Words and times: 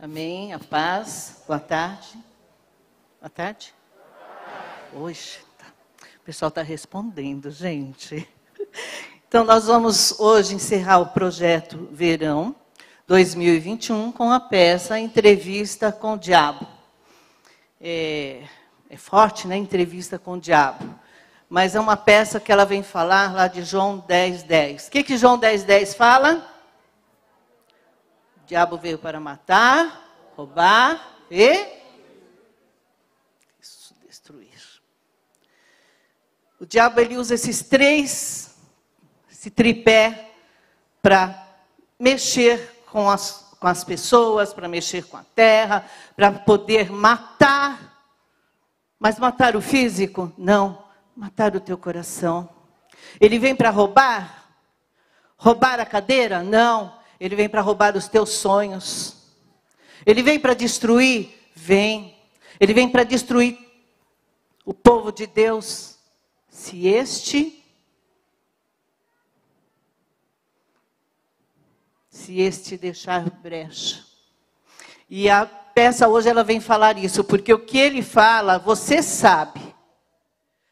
Amém. 0.00 0.52
A 0.52 0.60
paz. 0.60 1.42
Boa 1.44 1.58
tarde. 1.58 2.16
Boa 3.20 3.28
tarde. 3.28 3.74
Hoje, 4.94 5.40
tá. 5.58 5.64
o 6.20 6.24
pessoal 6.24 6.50
está 6.50 6.62
respondendo, 6.62 7.50
gente. 7.50 8.26
Então, 9.26 9.44
nós 9.44 9.66
vamos 9.66 10.18
hoje 10.18 10.54
encerrar 10.54 11.00
o 11.00 11.08
projeto 11.08 11.86
Verão 11.92 12.56
2021 13.06 14.10
com 14.10 14.32
a 14.32 14.40
peça 14.40 14.98
Entrevista 14.98 15.92
com 15.92 16.14
o 16.14 16.18
Diabo. 16.18 16.66
É, 17.78 18.44
é 18.88 18.96
forte, 18.96 19.46
né? 19.46 19.56
Entrevista 19.56 20.18
com 20.18 20.34
o 20.34 20.40
Diabo. 20.40 20.98
Mas 21.46 21.74
é 21.74 21.80
uma 21.80 21.96
peça 21.96 22.40
que 22.40 22.50
ela 22.50 22.64
vem 22.64 22.82
falar 22.82 23.34
lá 23.34 23.48
de 23.48 23.62
João 23.64 23.98
10, 23.98 24.44
10. 24.44 24.86
O 24.86 24.90
que, 24.92 25.02
que 25.02 25.18
João 25.18 25.36
10, 25.36 25.64
10 25.64 25.94
fala? 25.94 26.57
Diabo 28.48 28.78
veio 28.78 28.98
para 28.98 29.20
matar, 29.20 30.30
roubar 30.34 31.18
e 31.30 31.82
destruir. 34.06 34.58
O 36.58 36.64
diabo 36.64 36.98
ele 36.98 37.18
usa 37.18 37.34
esses 37.34 37.60
três, 37.60 38.56
esse 39.30 39.50
tripé, 39.50 40.30
para 41.02 41.46
mexer 42.00 42.84
com 42.90 43.10
as, 43.10 43.54
com 43.60 43.66
as 43.66 43.84
pessoas, 43.84 44.54
para 44.54 44.66
mexer 44.66 45.04
com 45.04 45.18
a 45.18 45.24
terra, 45.34 45.84
para 46.16 46.32
poder 46.32 46.90
matar. 46.90 48.02
Mas 48.98 49.18
matar 49.18 49.56
o 49.56 49.60
físico? 49.60 50.32
Não. 50.38 50.86
Matar 51.14 51.54
o 51.54 51.60
teu 51.60 51.76
coração. 51.76 52.48
Ele 53.20 53.38
vem 53.38 53.54
para 53.54 53.68
roubar? 53.68 54.46
Roubar 55.36 55.78
a 55.80 55.84
cadeira? 55.84 56.42
Não. 56.42 56.97
Ele 57.20 57.34
vem 57.34 57.48
para 57.48 57.60
roubar 57.60 57.96
os 57.96 58.08
teus 58.08 58.30
sonhos. 58.30 59.16
Ele 60.06 60.22
vem 60.22 60.38
para 60.38 60.54
destruir? 60.54 61.34
Vem. 61.54 62.16
Ele 62.60 62.72
vem 62.72 62.88
para 62.88 63.04
destruir 63.04 63.58
o 64.64 64.72
povo 64.72 65.10
de 65.10 65.26
Deus. 65.26 65.98
Se 66.48 66.86
este. 66.86 67.64
Se 72.10 72.40
este 72.40 72.76
deixar 72.76 73.28
brecha. 73.30 74.04
E 75.10 75.28
a 75.30 75.46
peça 75.46 76.08
hoje 76.08 76.28
ela 76.28 76.44
vem 76.44 76.60
falar 76.60 76.98
isso, 76.98 77.24
porque 77.24 77.54
o 77.54 77.58
que 77.58 77.78
ele 77.78 78.02
fala, 78.02 78.58
você 78.58 79.02
sabe. 79.02 79.60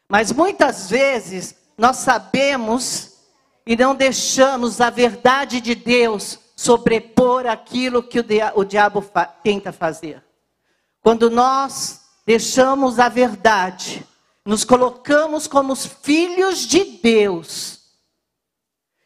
Mas 0.07 0.31
muitas 0.31 0.89
vezes 0.89 1.55
nós 1.77 1.97
sabemos 1.97 3.06
e 3.67 3.75
não 3.75 3.93
deixamos 3.93 4.79
a 4.79 4.89
verdade 4.89 5.59
de 5.59 5.75
Deus 5.75 6.39
sobrepor 6.55 7.45
aquilo 7.45 8.01
que 8.01 8.19
o 8.55 8.63
diabo 8.63 9.01
fa 9.01 9.25
tenta 9.25 9.73
fazer. 9.73 10.23
Quando 11.01 11.29
nós 11.29 12.01
deixamos 12.25 12.97
a 12.97 13.09
verdade, 13.09 14.07
nos 14.45 14.63
colocamos 14.63 15.47
como 15.47 15.73
os 15.73 15.85
filhos 15.85 16.65
de 16.65 16.83
Deus 16.83 17.81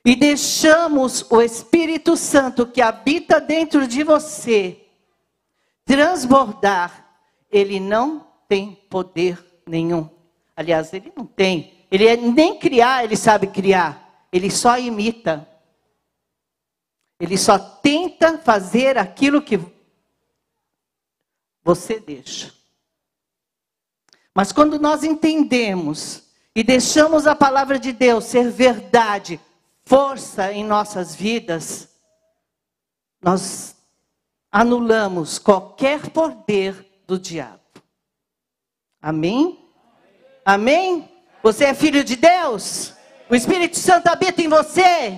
e 0.06 0.16
deixamos 0.16 1.26
o 1.30 1.42
Espírito 1.42 2.16
Santo 2.16 2.68
que 2.68 2.82
habita 2.82 3.42
dentro 3.42 3.88
de 3.88 4.04
você 4.04 4.80
transbordar, 5.84 7.06
ele 7.52 7.80
não 7.80 8.28
tem 8.48 8.76
poder 8.90 9.44
nenhum. 9.66 10.08
Aliás, 10.56 10.94
ele 10.94 11.12
não 11.16 11.26
tem. 11.26 11.86
Ele 11.92 12.08
é, 12.08 12.16
nem 12.16 12.58
criar, 12.58 13.04
ele 13.04 13.18
sabe 13.18 13.48
criar. 13.48 14.01
Ele 14.32 14.50
só 14.50 14.78
imita. 14.78 15.48
Ele 17.20 17.38
só 17.38 17.60
tenta 17.60 18.38
fazer 18.38 18.98
aquilo 18.98 19.42
que 19.42 19.60
você 21.64 22.00
deixa. 22.00 22.54
Mas 24.34 24.52
quando 24.52 24.80
nós 24.80 25.04
entendemos 25.04 26.24
e 26.56 26.64
deixamos 26.64 27.28
a 27.28 27.36
palavra 27.36 27.78
de 27.78 27.92
Deus 27.92 28.26
ser 28.26 28.50
verdade, 28.50 29.40
força 29.86 30.52
em 30.52 30.64
nossas 30.64 31.14
vidas, 31.14 31.90
nós 33.22 33.76
anulamos 34.52 35.38
qualquer 35.38 36.10
poder 36.10 37.04
do 37.06 37.20
diabo. 37.20 37.60
Amém? 39.02 39.60
Amém? 40.46 41.10
Você 41.44 41.66
é 41.66 41.74
filho 41.74 42.04
de 42.04 42.16
Deus? 42.16 42.94
O 43.32 43.36
Espírito 43.36 43.78
Santo 43.78 44.08
habita 44.08 44.42
em 44.42 44.50
você? 44.50 45.18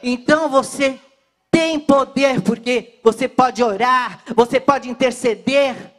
Então 0.00 0.48
você 0.48 1.00
tem 1.50 1.80
poder, 1.80 2.40
porque 2.40 3.00
você 3.02 3.26
pode 3.26 3.60
orar, 3.64 4.22
você 4.36 4.60
pode 4.60 4.88
interceder, 4.88 5.92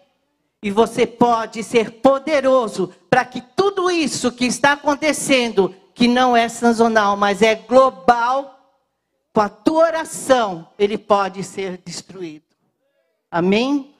e 0.61 0.71
você 0.71 1.05
pode 1.05 1.61
ser 1.61 1.99
poderoso 1.99 2.93
para 3.09 3.25
que 3.25 3.41
tudo 3.41 3.91
isso 3.91 4.31
que 4.31 4.45
está 4.45 4.71
acontecendo, 4.71 5.75
que 5.93 6.07
não 6.07 6.35
é 6.35 6.47
sazonal, 6.47 7.17
mas 7.17 7.41
é 7.41 7.55
global, 7.55 8.57
com 9.33 9.41
a 9.41 9.49
tua 9.49 9.87
oração, 9.87 10.69
ele 10.79 10.97
pode 10.97 11.43
ser 11.43 11.81
destruído. 11.83 12.45
Amém? 13.29 13.93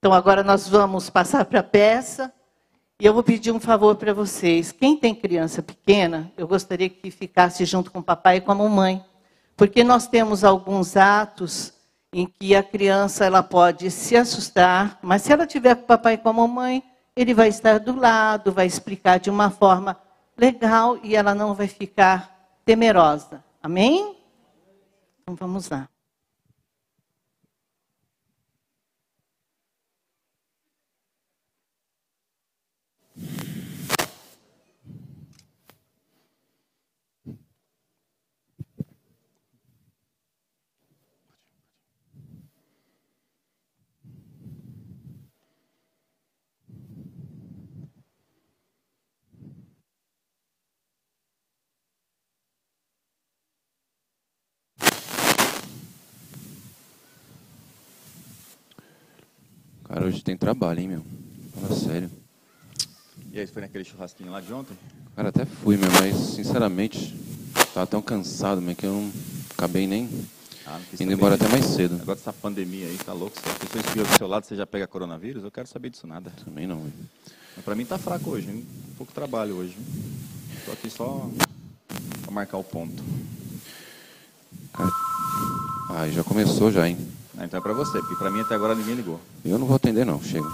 Então 0.00 0.12
agora 0.12 0.42
nós 0.42 0.66
vamos 0.66 1.08
passar 1.08 1.44
para 1.44 1.60
a 1.60 1.62
peça. 1.62 2.34
E 3.02 3.06
eu 3.06 3.12
vou 3.12 3.24
pedir 3.24 3.50
um 3.50 3.58
favor 3.58 3.96
para 3.96 4.14
vocês. 4.14 4.70
Quem 4.70 4.96
tem 4.96 5.12
criança 5.12 5.60
pequena, 5.60 6.30
eu 6.36 6.46
gostaria 6.46 6.88
que 6.88 7.10
ficasse 7.10 7.64
junto 7.64 7.90
com 7.90 7.98
o 7.98 8.02
papai 8.02 8.36
e 8.36 8.40
com 8.40 8.52
a 8.52 8.54
mamãe. 8.54 9.04
Porque 9.56 9.82
nós 9.82 10.06
temos 10.06 10.44
alguns 10.44 10.96
atos 10.96 11.72
em 12.12 12.28
que 12.28 12.54
a 12.54 12.62
criança 12.62 13.24
ela 13.24 13.42
pode 13.42 13.90
se 13.90 14.16
assustar, 14.16 15.00
mas 15.02 15.22
se 15.22 15.32
ela 15.32 15.48
tiver 15.48 15.74
com 15.74 15.82
o 15.82 15.86
papai 15.86 16.14
e 16.14 16.18
com 16.18 16.28
a 16.28 16.32
mamãe, 16.32 16.80
ele 17.16 17.34
vai 17.34 17.48
estar 17.48 17.80
do 17.80 17.92
lado, 17.92 18.52
vai 18.52 18.66
explicar 18.66 19.18
de 19.18 19.30
uma 19.30 19.50
forma 19.50 19.98
legal 20.38 20.96
e 21.02 21.16
ela 21.16 21.34
não 21.34 21.54
vai 21.54 21.66
ficar 21.66 22.60
temerosa. 22.64 23.42
Amém? 23.60 24.16
Então 25.22 25.34
vamos 25.34 25.68
lá. 25.68 25.88
Cara, 59.92 60.06
hoje 60.06 60.24
tem 60.24 60.34
trabalho, 60.34 60.80
hein, 60.80 60.88
meu? 60.88 61.02
Fala 61.60 61.76
sério. 61.78 62.10
E 63.30 63.38
aí, 63.38 63.46
você 63.46 63.52
foi 63.52 63.60
naquele 63.60 63.84
churrasquinho 63.84 64.32
lá 64.32 64.40
de 64.40 64.50
ontem? 64.50 64.74
Cara, 65.14 65.28
até 65.28 65.44
fui, 65.44 65.76
meu, 65.76 65.90
mas 65.92 66.16
sinceramente, 66.16 67.14
tava 67.74 67.86
tão 67.86 68.00
cansado, 68.00 68.62
meu, 68.62 68.74
que 68.74 68.86
eu 68.86 68.92
não 68.92 69.12
acabei 69.50 69.86
nem 69.86 70.08
Ah, 70.66 70.80
indo 70.98 71.12
embora 71.12 71.34
até 71.34 71.46
mais 71.46 71.66
cedo. 71.66 71.96
Agora 72.00 72.16
dessa 72.16 72.32
pandemia 72.32 72.86
aí, 72.86 72.96
tá 73.04 73.12
louco? 73.12 73.38
Se 73.38 73.46
a 73.46 73.54
pessoa 73.54 73.84
espirra 73.84 74.04
do 74.06 74.16
seu 74.16 74.26
lado, 74.26 74.46
você 74.46 74.56
já 74.56 74.66
pega 74.66 74.86
coronavírus? 74.86 75.44
Eu 75.44 75.50
quero 75.50 75.68
saber 75.68 75.90
disso 75.90 76.06
nada. 76.06 76.32
Também 76.42 76.66
não, 76.66 76.78
velho. 76.78 76.92
Pra 77.62 77.74
mim 77.74 77.84
tá 77.84 77.98
fraco 77.98 78.30
hoje, 78.30 78.50
hein? 78.50 78.66
pouco 78.96 79.12
trabalho 79.12 79.56
hoje. 79.56 79.76
Tô 80.64 80.72
aqui 80.72 80.88
só 80.88 81.28
pra 82.22 82.30
marcar 82.32 82.56
o 82.56 82.64
ponto. 82.64 83.02
Ah, 85.90 86.08
já 86.10 86.24
começou 86.24 86.70
já, 86.70 86.88
hein? 86.88 86.96
Ah, 87.42 87.44
então 87.44 87.58
é 87.58 87.60
pra 87.60 87.72
você, 87.72 87.98
porque 87.98 88.14
pra 88.14 88.30
mim 88.30 88.40
até 88.40 88.54
agora 88.54 88.72
ninguém 88.72 88.94
ligou. 88.94 89.20
Eu 89.44 89.58
não 89.58 89.66
vou 89.66 89.74
atender, 89.74 90.06
não. 90.06 90.22
Chega. 90.22 90.48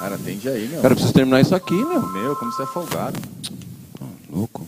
Cara, 0.00 0.16
atende 0.16 0.48
aí, 0.48 0.66
meu. 0.66 0.82
Cara, 0.82 0.92
eu 0.92 0.96
preciso 0.96 1.14
terminar 1.14 1.40
isso 1.40 1.54
aqui, 1.54 1.76
meu. 1.76 2.04
Meu, 2.08 2.34
como 2.34 2.50
você 2.50 2.64
é 2.64 2.66
folgado. 2.66 3.16
Ah, 4.00 4.08
louco. 4.28 4.66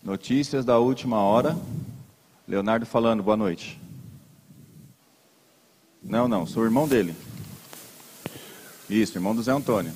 Notícias 0.00 0.64
da 0.64 0.78
última 0.78 1.16
hora. 1.16 1.58
Leonardo 2.46 2.86
falando, 2.86 3.20
boa 3.20 3.36
noite. 3.36 3.80
Não, 6.00 6.28
não, 6.28 6.46
sou 6.46 6.62
o 6.62 6.66
irmão 6.66 6.86
dele. 6.86 7.16
Isso, 8.88 9.18
irmão 9.18 9.34
do 9.34 9.42
Zé 9.42 9.50
Antônio. 9.50 9.92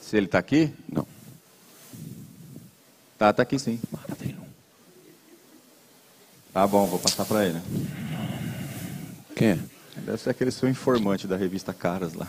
Se 0.00 0.16
ele 0.16 0.28
tá 0.28 0.38
aqui? 0.38 0.72
Não. 0.88 1.04
Tá, 3.18 3.32
tá 3.32 3.42
aqui 3.42 3.58
sim. 3.58 3.80
Tá 6.58 6.66
bom, 6.66 6.86
vou 6.86 6.98
passar 6.98 7.24
pra 7.24 7.46
ele. 7.46 7.62
Quem 9.36 9.50
é? 9.50 9.58
Deve 9.98 10.18
ser 10.18 10.30
aquele 10.30 10.50
seu 10.50 10.68
informante 10.68 11.24
da 11.24 11.36
revista 11.36 11.72
Caras 11.72 12.14
lá. 12.14 12.26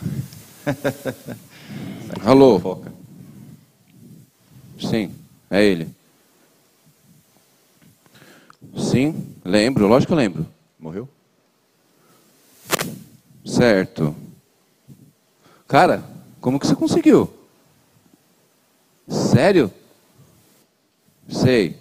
Alô? 2.23 2.59
Foca. 2.59 2.93
Sim, 4.79 5.15
é 5.49 5.65
ele. 5.65 5.89
Sim, 8.77 9.33
lembro, 9.43 9.87
lógico 9.87 10.09
que 10.09 10.13
eu 10.13 10.23
lembro. 10.23 10.45
Morreu? 10.79 11.09
Certo. 13.43 14.15
Cara, 15.67 16.03
como 16.39 16.59
que 16.59 16.67
você 16.67 16.75
conseguiu? 16.75 17.33
Sério? 19.07 19.73
Sei. 21.27 21.78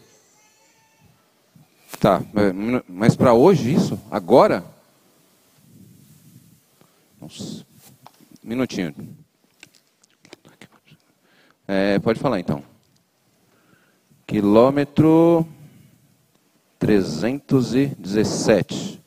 Tá, 2.01 2.23
mas- 2.33 2.83
mas 2.89 3.17
para 3.17 3.35
hoje 3.35 3.75
isso? 3.75 3.99
Agora? 4.11 4.65
Nossa. 7.21 7.67
Minutinho. 8.43 8.95
É, 11.67 11.99
pode 11.99 12.19
falar 12.21 12.39
então. 12.41 12.63
Quilômetro 14.27 15.47
317. 16.79 19.01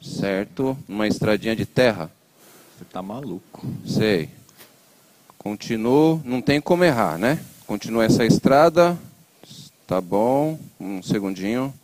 Certo? 0.00 0.78
Uma 0.88 1.06
estradinha 1.08 1.56
de 1.56 1.66
terra. 1.66 2.10
Você 2.78 2.84
tá 2.84 3.02
maluco. 3.02 3.66
Sei. 3.86 4.30
Continuo, 5.38 6.22
não 6.24 6.40
tem 6.40 6.60
como 6.60 6.84
errar, 6.84 7.18
né? 7.18 7.44
Continua 7.66 8.04
essa 8.04 8.24
estrada. 8.24 8.96
Tá 9.86 10.00
bom. 10.00 10.58
Um 10.78 11.02
segundinho. 11.02 11.74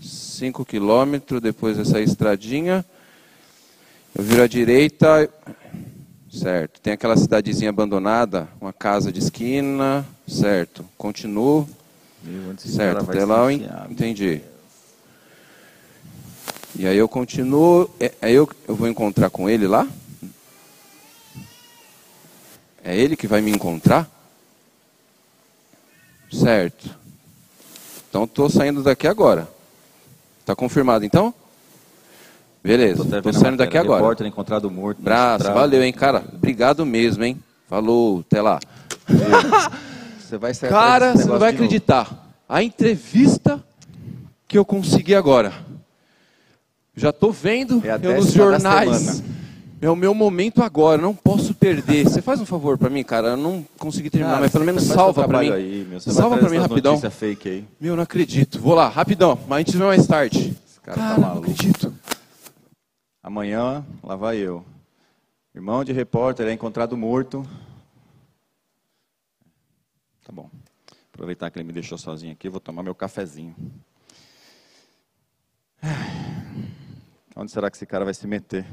5 0.00 0.64
quilômetros 0.64 1.40
depois 1.40 1.76
dessa 1.76 2.00
estradinha. 2.00 2.84
Eu 4.14 4.24
viro 4.24 4.42
à 4.42 4.46
direita. 4.46 5.28
Certo. 6.32 6.80
Tem 6.80 6.92
aquela 6.92 7.16
cidadezinha 7.16 7.70
abandonada, 7.70 8.48
uma 8.60 8.72
casa 8.72 9.12
de 9.12 9.18
esquina. 9.18 10.06
Certo. 10.28 10.84
Continuo. 10.96 11.68
Meu, 12.22 12.54
Certo, 12.58 13.10
até 13.10 13.24
lá 13.24 13.38
eu 13.44 13.50
en- 13.50 13.66
entendi. 13.90 14.40
E 16.78 16.86
aí 16.86 16.96
eu 16.96 17.08
continuo. 17.08 17.90
é- 17.98 18.12
Aí 18.22 18.34
eu, 18.34 18.48
eu 18.68 18.76
vou 18.76 18.86
encontrar 18.88 19.30
com 19.30 19.48
ele 19.48 19.66
lá? 19.66 19.88
É 22.84 22.96
ele 22.96 23.16
que 23.16 23.26
vai 23.26 23.40
me 23.40 23.50
encontrar? 23.50 24.08
Certo. 26.32 26.99
Então 28.10 28.24
estou 28.24 28.50
saindo 28.50 28.82
daqui 28.82 29.06
agora. 29.06 29.48
Está 30.40 30.54
confirmado 30.54 31.04
então? 31.04 31.32
Beleza, 32.62 33.02
estou 33.16 33.32
saindo 33.32 33.56
daqui 33.56 33.78
agora. 33.78 34.00
Repórter 34.00 34.26
encontrado 34.26 34.70
morto. 34.70 35.00
Braço, 35.00 35.44
valeu, 35.44 35.82
hein, 35.82 35.92
cara. 35.92 36.22
Obrigado 36.34 36.84
mesmo, 36.84 37.24
hein. 37.24 37.40
Falou, 37.68 38.20
até 38.20 38.42
lá. 38.42 38.58
Você 40.20 40.36
vai 40.36 40.52
sair 40.54 40.70
Cara, 40.70 41.16
você 41.16 41.24
não 41.24 41.40
vai 41.40 41.50
acreditar. 41.50 42.32
A 42.48 42.62
entrevista 42.62 43.60
que 44.46 44.56
eu 44.56 44.64
consegui 44.64 45.12
agora. 45.12 45.52
Já 46.94 47.12
tô 47.12 47.32
vendo 47.32 47.82
É 47.84 47.98
eu 48.00 48.16
nos 48.16 48.32
jornais. 48.32 48.96
semana. 48.96 49.29
É 49.82 49.88
o 49.88 49.96
meu 49.96 50.12
momento 50.14 50.62
agora, 50.62 51.00
não 51.00 51.14
posso 51.14 51.54
perder. 51.54 52.04
Você 52.04 52.20
faz 52.20 52.38
um 52.38 52.44
favor 52.44 52.76
pra 52.76 52.90
mim, 52.90 53.02
cara? 53.02 53.28
Eu 53.28 53.36
não 53.38 53.66
consegui 53.78 54.10
terminar, 54.10 54.36
Ah, 54.36 54.40
mas 54.40 54.52
pelo 54.52 54.64
menos 54.64 54.82
salva 54.84 55.26
pra 55.26 55.40
mim. 55.40 55.50
Aí, 55.50 55.86
meu. 55.88 55.98
Salva 56.00 56.36
atrás 56.36 56.52
mim 56.52 56.58
rapidão. 56.58 57.00
fake 57.10 57.48
aí. 57.48 57.68
Meu, 57.80 57.96
não 57.96 58.02
acredito. 58.02 58.60
Vou 58.60 58.74
lá, 58.74 58.88
rapidão, 58.88 59.38
mas 59.48 59.56
a 59.56 59.58
gente 59.62 59.76
vê 59.78 59.84
mais 59.84 60.06
tarde. 60.06 60.54
cara 60.82 60.96
tá 60.98 61.02
cara, 61.02 61.18
não 61.20 61.28
maluco. 61.28 61.50
acredito. 61.50 61.94
Amanhã, 63.22 63.84
lá 64.02 64.16
vai 64.16 64.36
eu. 64.36 64.62
Irmão 65.54 65.82
de 65.82 65.92
repórter 65.92 66.46
é 66.46 66.52
encontrado 66.52 66.94
morto. 66.96 67.42
Tá 70.24 70.30
bom. 70.30 70.50
Aproveitar 71.12 71.50
que 71.50 71.58
ele 71.58 71.66
me 71.66 71.72
deixou 71.72 71.96
sozinho 71.96 72.32
aqui, 72.32 72.48
vou 72.50 72.60
tomar 72.60 72.82
meu 72.82 72.94
cafezinho. 72.94 73.54
Onde 77.34 77.50
será 77.50 77.70
que 77.70 77.76
esse 77.76 77.86
cara 77.86 78.04
vai 78.04 78.12
se 78.12 78.26
meter? 78.26 78.66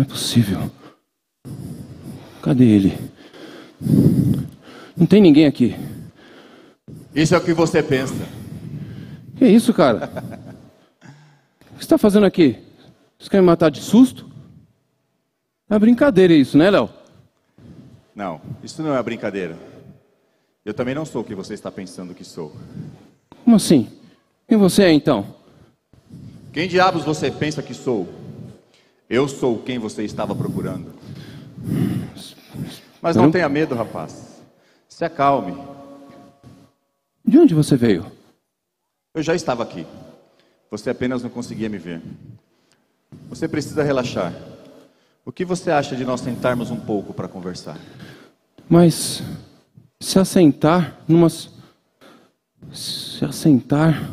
Não 0.00 0.06
é 0.06 0.08
possível. 0.08 0.70
Cadê 2.40 2.64
ele? 2.64 2.98
Não 4.96 5.06
tem 5.06 5.20
ninguém 5.20 5.44
aqui. 5.44 5.76
Isso 7.14 7.34
é 7.34 7.38
o 7.38 7.44
que 7.44 7.52
você 7.52 7.82
pensa. 7.82 8.26
Que 9.36 9.46
isso, 9.46 9.74
cara? 9.74 10.10
O 11.72 11.80
que 11.80 11.86
você 11.86 11.94
está 11.94 11.98
fazendo 11.98 12.26
aqui? 12.26 12.58
Você 13.18 13.30
quer 13.30 13.40
me 13.40 13.46
matar 13.46 13.70
de 13.70 13.80
susto? 13.80 14.30
É 15.68 15.78
brincadeira 15.78 16.34
isso, 16.34 16.58
né, 16.58 16.70
Léo? 16.70 16.90
Não, 18.14 18.40
isso 18.62 18.82
não 18.82 18.94
é 18.94 19.02
brincadeira. 19.02 19.56
Eu 20.62 20.74
também 20.74 20.94
não 20.94 21.06
sou 21.06 21.22
o 21.22 21.24
que 21.24 21.34
você 21.34 21.54
está 21.54 21.70
pensando 21.70 22.14
que 22.14 22.24
sou. 22.24 22.54
Como 23.44 23.56
assim? 23.56 23.88
Quem 24.46 24.58
você 24.58 24.82
é 24.84 24.92
então? 24.92 25.34
Quem 26.52 26.68
diabos 26.68 27.02
você 27.02 27.30
pensa 27.30 27.62
que 27.62 27.72
sou? 27.72 28.19
Eu 29.10 29.26
sou 29.26 29.58
quem 29.58 29.76
você 29.76 30.04
estava 30.04 30.36
procurando. 30.36 30.94
Mas 33.02 33.16
não 33.16 33.28
tenha 33.28 33.48
medo, 33.48 33.74
rapaz. 33.74 34.40
Se 34.88 35.04
acalme. 35.04 35.60
De 37.26 37.36
onde 37.36 37.52
você 37.52 37.76
veio? 37.76 38.06
Eu 39.12 39.20
já 39.20 39.34
estava 39.34 39.64
aqui. 39.64 39.84
Você 40.70 40.90
apenas 40.90 41.24
não 41.24 41.28
conseguia 41.28 41.68
me 41.68 41.76
ver. 41.76 42.00
Você 43.28 43.48
precisa 43.48 43.82
relaxar. 43.82 44.32
O 45.24 45.32
que 45.32 45.44
você 45.44 45.72
acha 45.72 45.96
de 45.96 46.04
nós 46.04 46.20
sentarmos 46.20 46.70
um 46.70 46.78
pouco 46.78 47.12
para 47.12 47.26
conversar? 47.26 47.76
Mas 48.68 49.24
se 49.98 50.20
assentar 50.20 51.00
numa. 51.08 51.28
Se 52.72 53.24
assentar. 53.24 54.08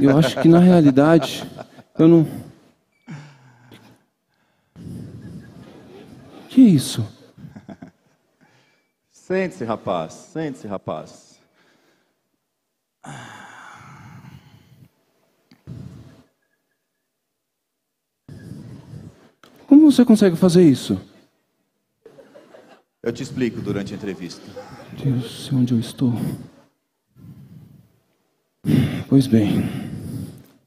Eu 0.00 0.18
acho 0.18 0.40
que 0.42 0.48
na 0.48 0.58
realidade 0.58 1.44
eu 1.96 2.08
não. 2.08 2.47
Que 6.58 6.64
isso? 6.64 7.06
Sente-se, 9.12 9.62
rapaz. 9.62 10.12
Sente-se, 10.12 10.66
rapaz. 10.66 11.40
Como 19.68 19.88
você 19.88 20.04
consegue 20.04 20.34
fazer 20.34 20.68
isso? 20.68 21.00
Eu 23.04 23.12
te 23.12 23.22
explico 23.22 23.60
durante 23.60 23.94
a 23.94 23.96
entrevista. 23.96 24.42
Deus, 25.00 25.46
sei 25.46 25.56
onde 25.56 25.74
eu 25.74 25.78
estou. 25.78 26.12
Pois 29.08 29.28
bem, 29.28 29.62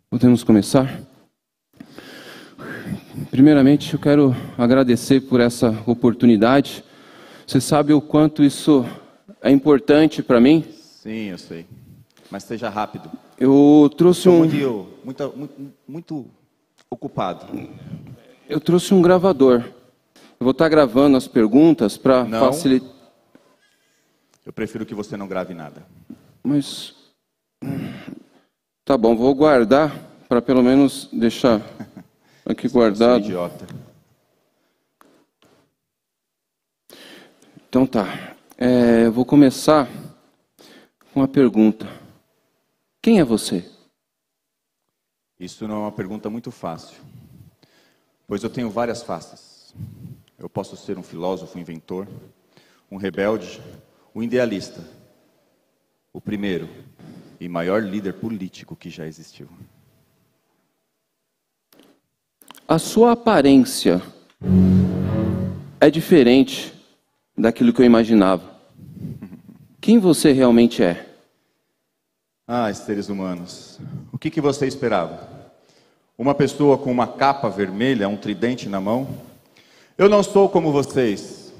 podemos 0.09 0.41
começar? 0.41 1.10
Primeiramente, 3.41 3.95
eu 3.95 3.99
quero 3.99 4.35
agradecer 4.55 5.21
por 5.21 5.39
essa 5.39 5.75
oportunidade. 5.87 6.83
Você 7.47 7.59
sabe 7.59 7.91
o 7.91 7.99
quanto 7.99 8.43
isso 8.43 8.85
é 9.41 9.49
importante 9.49 10.21
para 10.21 10.39
mim? 10.39 10.63
Sim, 11.01 11.29
eu 11.29 11.39
sei. 11.39 11.65
Mas 12.29 12.43
seja 12.43 12.69
rápido. 12.69 13.09
Eu 13.39 13.91
trouxe 13.97 14.29
um, 14.29 14.37
muito, 14.37 14.87
muito, 15.03 15.33
muito, 15.35 15.73
muito 15.87 16.25
ocupado. 16.87 17.47
eu 18.47 18.59
trouxe 18.59 18.93
um 18.93 19.01
gravador. 19.01 19.63
Eu 20.39 20.43
vou 20.43 20.51
estar 20.51 20.69
gravando 20.69 21.17
as 21.17 21.27
perguntas 21.27 21.97
para 21.97 22.23
facilitar. 22.27 22.91
Eu 24.45 24.53
prefiro 24.53 24.85
que 24.85 24.93
você 24.93 25.17
não 25.17 25.27
grave 25.27 25.55
nada. 25.55 25.83
Mas 26.43 26.93
tá 28.85 28.95
bom, 28.95 29.15
vou 29.15 29.33
guardar 29.33 29.91
para 30.29 30.43
pelo 30.43 30.61
menos 30.61 31.09
deixar 31.11 31.59
aqui 32.45 32.67
guardado. 32.67 33.23
idiota. 33.23 33.65
Então 37.67 37.85
tá. 37.85 38.35
É, 38.57 39.05
eu 39.05 39.11
vou 39.11 39.25
começar 39.25 39.87
com 41.13 41.21
uma 41.21 41.27
pergunta. 41.27 41.87
Quem 43.01 43.19
é 43.19 43.23
você? 43.23 43.65
Isso 45.39 45.67
não 45.67 45.77
é 45.77 45.79
uma 45.79 45.91
pergunta 45.91 46.29
muito 46.29 46.51
fácil, 46.51 47.01
pois 48.27 48.43
eu 48.43 48.49
tenho 48.49 48.69
várias 48.69 49.01
faces. 49.01 49.73
Eu 50.37 50.47
posso 50.47 50.77
ser 50.77 50.99
um 50.99 51.03
filósofo, 51.03 51.57
um 51.57 51.61
inventor, 51.61 52.07
um 52.91 52.97
rebelde, 52.97 53.59
um 54.13 54.21
idealista, 54.21 54.83
o 56.13 56.21
primeiro 56.21 56.69
e 57.39 57.49
maior 57.49 57.81
líder 57.81 58.13
político 58.13 58.75
que 58.75 58.89
já 58.89 59.07
existiu. 59.07 59.49
A 62.67 62.79
sua 62.79 63.11
aparência 63.11 64.01
é 65.79 65.89
diferente 65.89 66.73
daquilo 67.37 67.73
que 67.73 67.81
eu 67.81 67.85
imaginava. 67.85 68.43
Quem 69.79 69.99
você 69.99 70.31
realmente 70.31 70.83
é? 70.83 71.07
Ah, 72.47 72.73
seres 72.73 73.09
humanos, 73.09 73.79
o 74.11 74.17
que, 74.17 74.29
que 74.29 74.41
você 74.41 74.67
esperava? 74.67 75.29
Uma 76.17 76.35
pessoa 76.35 76.77
com 76.77 76.91
uma 76.91 77.07
capa 77.07 77.49
vermelha, 77.49 78.07
um 78.07 78.17
tridente 78.17 78.69
na 78.69 78.79
mão? 78.79 79.07
Eu 79.97 80.07
não 80.07 80.21
sou 80.21 80.47
como 80.47 80.71
vocês. 80.71 81.53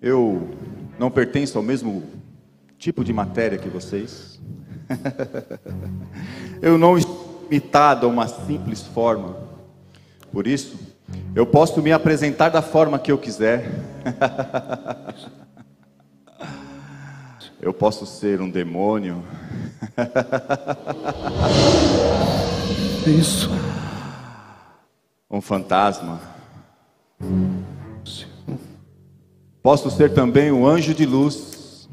Eu 0.00 0.48
não 0.98 1.10
pertenço 1.10 1.58
ao 1.58 1.64
mesmo 1.64 2.02
tipo 2.78 3.04
de 3.04 3.12
matéria 3.12 3.58
que 3.58 3.68
vocês. 3.68 4.40
Eu 6.62 6.78
não 6.78 6.96
estou 6.96 7.46
limitado 7.50 8.06
a 8.06 8.08
uma 8.08 8.26
simples 8.26 8.82
forma. 8.82 9.49
Por 10.32 10.46
isso, 10.46 10.78
eu 11.34 11.44
posso 11.44 11.82
me 11.82 11.92
apresentar 11.92 12.50
da 12.50 12.62
forma 12.62 12.98
que 12.98 13.10
eu 13.10 13.18
quiser. 13.18 13.68
Eu 17.62 17.74
posso 17.74 18.06
ser 18.06 18.40
um 18.40 18.48
demônio. 18.48 19.22
Isso. 23.06 23.50
um 25.30 25.42
fantasma. 25.42 26.18
Posso 29.62 29.90
ser 29.90 30.14
também 30.14 30.50
um 30.50 30.66
anjo 30.66 30.94
de 30.94 31.04
luz, 31.04 31.86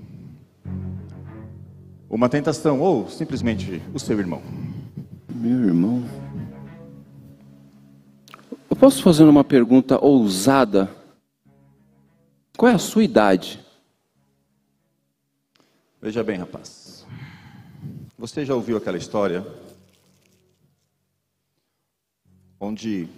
uma 2.10 2.30
tentação 2.30 2.80
ou 2.80 3.10
simplesmente 3.10 3.82
o 3.94 4.00
seu 4.00 4.18
irmão. 4.20 4.42
Meu 5.30 5.66
irmão. 5.66 6.27
Eu 8.78 8.82
posso 8.82 9.02
fazer 9.02 9.24
uma 9.24 9.44
pergunta 9.44 9.98
ousada? 10.00 10.88
Qual 12.56 12.72
é 12.72 12.76
a 12.76 12.78
sua 12.78 13.04
idade? 13.04 13.60
Veja 16.00 16.24
bem, 16.24 16.38
rapaz. 16.38 17.04
Você 18.20 18.46
já 18.46 18.54
ouviu 18.54 18.78
aquela 18.78 18.96
história 18.96 19.44
onde 22.60 23.10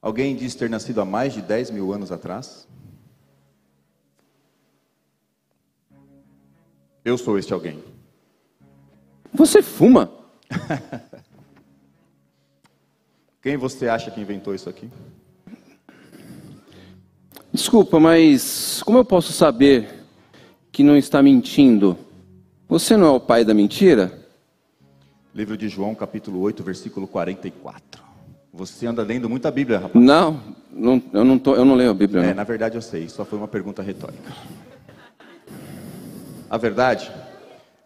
alguém 0.00 0.34
diz 0.34 0.54
ter 0.54 0.70
nascido 0.70 1.02
há 1.02 1.04
mais 1.04 1.34
de 1.34 1.42
10 1.42 1.70
mil 1.70 1.92
anos 1.92 2.10
atrás? 2.10 2.66
Eu 7.04 7.18
sou 7.18 7.38
este 7.38 7.52
alguém. 7.52 7.84
Você 9.30 9.60
fuma? 9.60 10.10
Quem 13.42 13.56
você 13.56 13.88
acha 13.88 14.08
que 14.08 14.20
inventou 14.20 14.54
isso 14.54 14.70
aqui? 14.70 14.88
Desculpa, 17.52 17.98
mas 17.98 18.80
como 18.84 18.98
eu 18.98 19.04
posso 19.04 19.32
saber 19.32 20.04
que 20.70 20.84
não 20.84 20.96
está 20.96 21.20
mentindo? 21.20 21.98
Você 22.68 22.96
não 22.96 23.08
é 23.08 23.10
o 23.10 23.18
pai 23.18 23.44
da 23.44 23.52
mentira? 23.52 24.16
Livro 25.34 25.56
de 25.56 25.68
João, 25.68 25.92
capítulo 25.92 26.40
8, 26.40 26.62
versículo 26.62 27.08
44. 27.08 28.00
Você 28.52 28.86
anda 28.86 29.02
lendo 29.02 29.28
muita 29.28 29.50
Bíblia, 29.50 29.80
rapaz. 29.80 30.04
Não, 30.04 30.40
não 30.70 31.02
eu, 31.12 31.24
não 31.24 31.36
tô, 31.36 31.56
eu 31.56 31.64
não 31.64 31.74
leio 31.74 31.90
a 31.90 31.94
Bíblia. 31.94 32.22
É, 32.22 32.26
não. 32.28 32.34
na 32.34 32.44
verdade 32.44 32.76
eu 32.76 32.82
sei, 32.82 33.08
só 33.08 33.24
foi 33.24 33.38
uma 33.38 33.48
pergunta 33.48 33.82
retórica. 33.82 34.32
A 36.48 36.56
verdade 36.56 37.10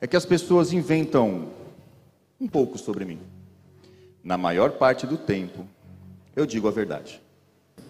é 0.03 0.07
que 0.07 0.17
as 0.17 0.27
pessoas 0.27 0.75
inventam 0.75 1.49
um 2.39 2.47
pouco 2.47 2.77
sobre 2.77 3.07
mim. 3.07 3.19
Na 4.27 4.37
maior 4.37 4.73
parte 4.73 5.07
do 5.07 5.17
tempo, 5.17 5.65
eu 6.35 6.45
digo 6.45 6.67
a 6.67 6.73
verdade. 6.73 7.23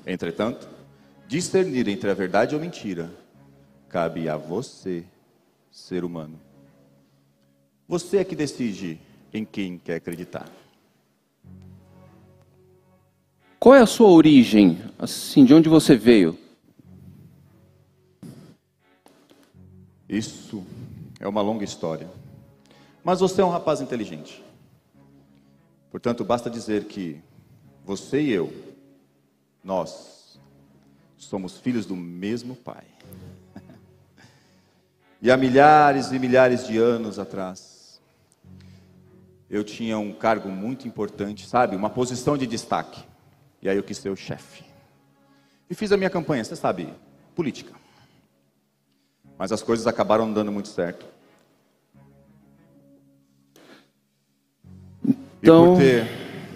Entretanto, 0.07 0.69
discernir 1.27 1.89
entre 1.89 2.11
a 2.11 2.15
verdade 2.15 2.55
ou 2.55 2.61
mentira 2.61 3.11
cabe 3.89 4.29
a 4.29 4.37
você, 4.37 5.03
ser 5.71 6.05
humano. 6.05 6.39
Você 7.89 8.19
é 8.19 8.25
que 8.25 8.37
decide 8.37 9.01
em 9.33 9.47
quem 9.47 9.79
quer 9.79 9.95
acreditar. 9.95 10.47
Qual 13.59 13.75
é 13.75 13.81
a 13.81 13.87
sua 13.87 14.11
origem? 14.11 14.79
Assim, 14.99 15.43
de 15.43 15.55
onde 15.55 15.71
você 15.71 15.97
veio? 15.97 16.39
Isso 20.07 20.63
é 21.19 21.27
uma 21.27 21.41
longa 21.41 21.65
história. 21.65 22.11
Mas 23.03 23.21
você 23.21 23.41
é 23.41 23.45
um 23.45 23.49
rapaz 23.49 23.81
inteligente. 23.81 24.45
Portanto, 25.97 26.23
basta 26.27 26.51
dizer 26.51 26.85
que 26.85 27.23
você 27.83 28.21
e 28.21 28.31
eu, 28.31 28.53
nós 29.65 30.39
somos 31.17 31.57
filhos 31.57 31.87
do 31.87 31.97
mesmo 31.97 32.55
Pai. 32.55 32.85
E 35.23 35.31
há 35.31 35.39
milhares 35.39 36.13
e 36.13 36.19
milhares 36.19 36.67
de 36.67 36.77
anos 36.77 37.19
atrás, 37.19 38.03
eu 39.49 39.65
tinha 39.65 39.99
um 39.99 40.13
cargo 40.13 40.51
muito 40.51 40.87
importante, 40.87 41.47
sabe? 41.47 41.75
Uma 41.75 41.89
posição 41.89 42.37
de 42.37 42.47
destaque. 42.47 43.03
E 43.63 43.69
aí 43.69 43.79
eu 43.79 43.83
quis 43.83 43.97
ser 43.97 44.11
o 44.11 44.17
chefe. 44.17 44.65
E 45.71 45.75
fiz 45.75 45.93
a 45.93 45.97
minha 45.97 46.11
campanha, 46.11 46.45
você 46.45 46.55
sabe, 46.55 46.93
política. 47.35 47.73
Mas 49.39 49.51
as 49.51 49.63
coisas 49.63 49.87
acabaram 49.87 50.27
não 50.27 50.35
dando 50.35 50.53
muito 50.53 50.69
certo. 50.69 51.16
Então- 55.47 55.65
E 55.65 55.69
por 55.69 55.79
ter 55.79 56.09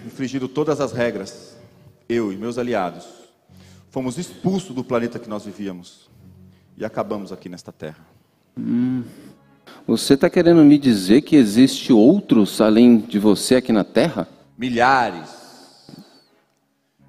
infringido 0.05 0.47
todas 0.49 0.81
as 0.81 0.91
regras, 0.91 1.55
eu 2.09 2.33
e 2.33 2.35
meus 2.35 2.57
aliados 2.57 3.07
fomos 3.89 4.17
expulsos 4.17 4.75
do 4.75 4.83
planeta 4.83 5.17
que 5.17 5.29
nós 5.29 5.45
vivíamos 5.45 6.09
e 6.77 6.83
acabamos 6.83 7.31
aqui 7.31 7.47
nesta 7.47 7.71
terra. 7.71 8.05
Você 9.87 10.15
está 10.15 10.29
querendo 10.29 10.61
me 10.65 10.77
dizer 10.77 11.21
que 11.21 11.37
existe 11.37 11.93
outros 11.93 12.59
além 12.59 12.97
de 12.97 13.17
você 13.17 13.55
aqui 13.55 13.71
na 13.71 13.83
Terra? 13.85 14.27
Milhares, 14.57 15.29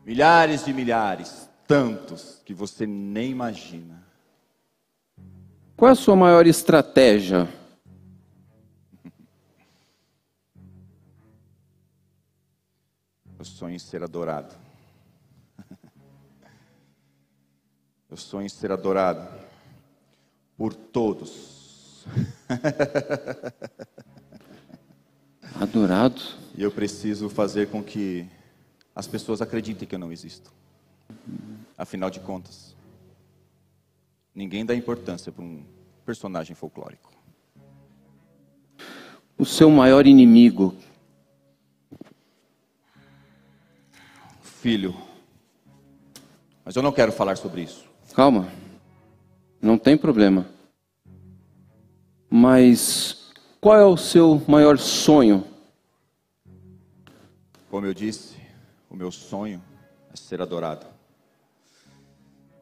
milhares 0.06 0.64
de 0.64 0.72
milhares, 0.72 1.48
tantos 1.66 2.40
que 2.44 2.54
você 2.54 2.86
nem 2.86 3.30
imagina. 3.30 4.02
Qual 5.76 5.88
é 5.88 5.92
a 5.92 5.96
sua 5.96 6.14
maior 6.14 6.46
estratégia? 6.46 7.48
Eu 13.42 13.46
sonho 13.46 13.74
em 13.74 13.78
ser 13.80 14.04
adorado. 14.04 14.54
Eu 18.08 18.16
sonho 18.16 18.46
em 18.46 18.48
ser 18.48 18.70
adorado 18.70 19.28
por 20.56 20.72
todos. 20.72 22.06
Adorado? 25.60 26.22
E 26.56 26.62
eu 26.62 26.70
preciso 26.70 27.28
fazer 27.28 27.68
com 27.68 27.82
que 27.82 28.28
as 28.94 29.08
pessoas 29.08 29.42
acreditem 29.42 29.88
que 29.88 29.96
eu 29.96 29.98
não 29.98 30.12
existo. 30.12 30.52
Afinal 31.76 32.10
de 32.10 32.20
contas, 32.20 32.76
ninguém 34.32 34.64
dá 34.64 34.72
importância 34.72 35.32
para 35.32 35.42
um 35.42 35.64
personagem 36.06 36.54
folclórico. 36.54 37.12
O 39.36 39.44
seu 39.44 39.68
maior 39.68 40.06
inimigo? 40.06 40.76
Filho, 44.62 44.94
mas 46.64 46.76
eu 46.76 46.84
não 46.84 46.92
quero 46.92 47.10
falar 47.10 47.36
sobre 47.36 47.62
isso. 47.62 47.84
Calma. 48.14 48.46
Não 49.60 49.76
tem 49.76 49.96
problema. 49.96 50.46
Mas 52.30 53.32
qual 53.60 53.76
é 53.76 53.84
o 53.84 53.96
seu 53.96 54.40
maior 54.46 54.78
sonho? 54.78 55.42
Como 57.68 57.84
eu 57.86 57.92
disse, 57.92 58.36
o 58.88 58.94
meu 58.94 59.10
sonho 59.10 59.60
é 60.12 60.16
ser 60.16 60.40
adorado. 60.40 60.86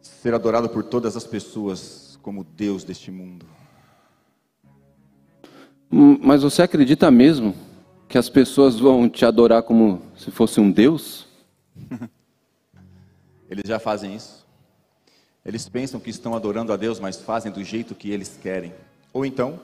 Ser 0.01 0.33
adorado 0.33 0.71
por 0.71 0.83
todas 0.83 1.19
as 1.19 1.27
pessoas 1.27 2.19
como 2.23 2.45
Deus 2.45 2.83
deste 2.83 3.11
mundo. 3.11 3.45
Hum, 5.93 6.19
Mas 6.23 6.43
você 6.43 6.63
acredita 6.63 7.11
mesmo 7.11 7.55
que 8.09 8.17
as 8.17 8.31
pessoas 8.31 8.81
vão 8.81 9.07
te 9.07 9.27
adorar 9.27 9.63
como 9.63 10.01
se 10.17 10.31
fosse 10.31 10.59
um 10.63 10.71
Deus? 10.73 11.29
Eles 13.51 13.65
já 13.67 13.79
fazem 13.79 14.15
isso. 14.15 14.47
Eles 15.45 15.69
pensam 15.69 15.99
que 15.99 16.11
estão 16.11 16.35
adorando 16.35 16.73
a 16.73 16.77
Deus, 16.77 17.01
mas 17.01 17.17
fazem 17.17 17.51
do 17.51 17.65
jeito 17.65 17.95
que 17.95 18.11
eles 18.11 18.39
querem. 18.41 18.73
Ou 19.13 19.25
então, 19.25 19.59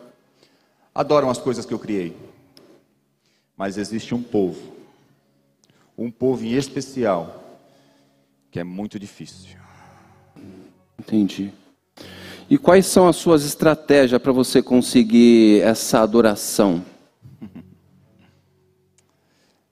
adoram 0.94 1.30
as 1.30 1.38
coisas 1.38 1.64
que 1.66 1.72
eu 1.72 1.78
criei. 1.78 2.16
Mas 3.56 3.78
existe 3.78 4.14
um 4.14 4.22
povo, 4.22 4.74
um 5.96 6.10
povo 6.10 6.44
em 6.44 6.52
especial, 6.54 7.58
que 8.50 8.58
é 8.58 8.64
muito 8.64 8.98
difícil. 8.98 9.56
Entendi. 10.98 11.52
E 12.48 12.56
quais 12.56 12.86
são 12.86 13.06
as 13.08 13.16
suas 13.16 13.44
estratégias 13.44 14.20
para 14.20 14.32
você 14.32 14.62
conseguir 14.62 15.60
essa 15.62 16.00
adoração? 16.00 16.84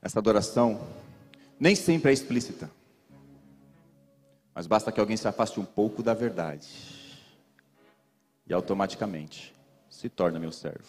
Essa 0.03 0.19
adoração 0.19 0.81
nem 1.65 1.75
sempre 1.75 2.11
é 2.11 2.13
explícita. 2.13 2.71
Mas 4.55 4.67
basta 4.67 4.93
que 4.93 5.01
alguém 5.01 5.17
se 5.17 5.27
afaste 5.27 5.59
um 5.59 5.65
pouco 5.65 6.03
da 6.03 6.13
verdade. 6.13 6.69
E 8.47 8.53
automaticamente 8.53 9.55
se 9.89 10.11
torna 10.11 10.39
meu 10.39 10.53
servo. 10.53 10.85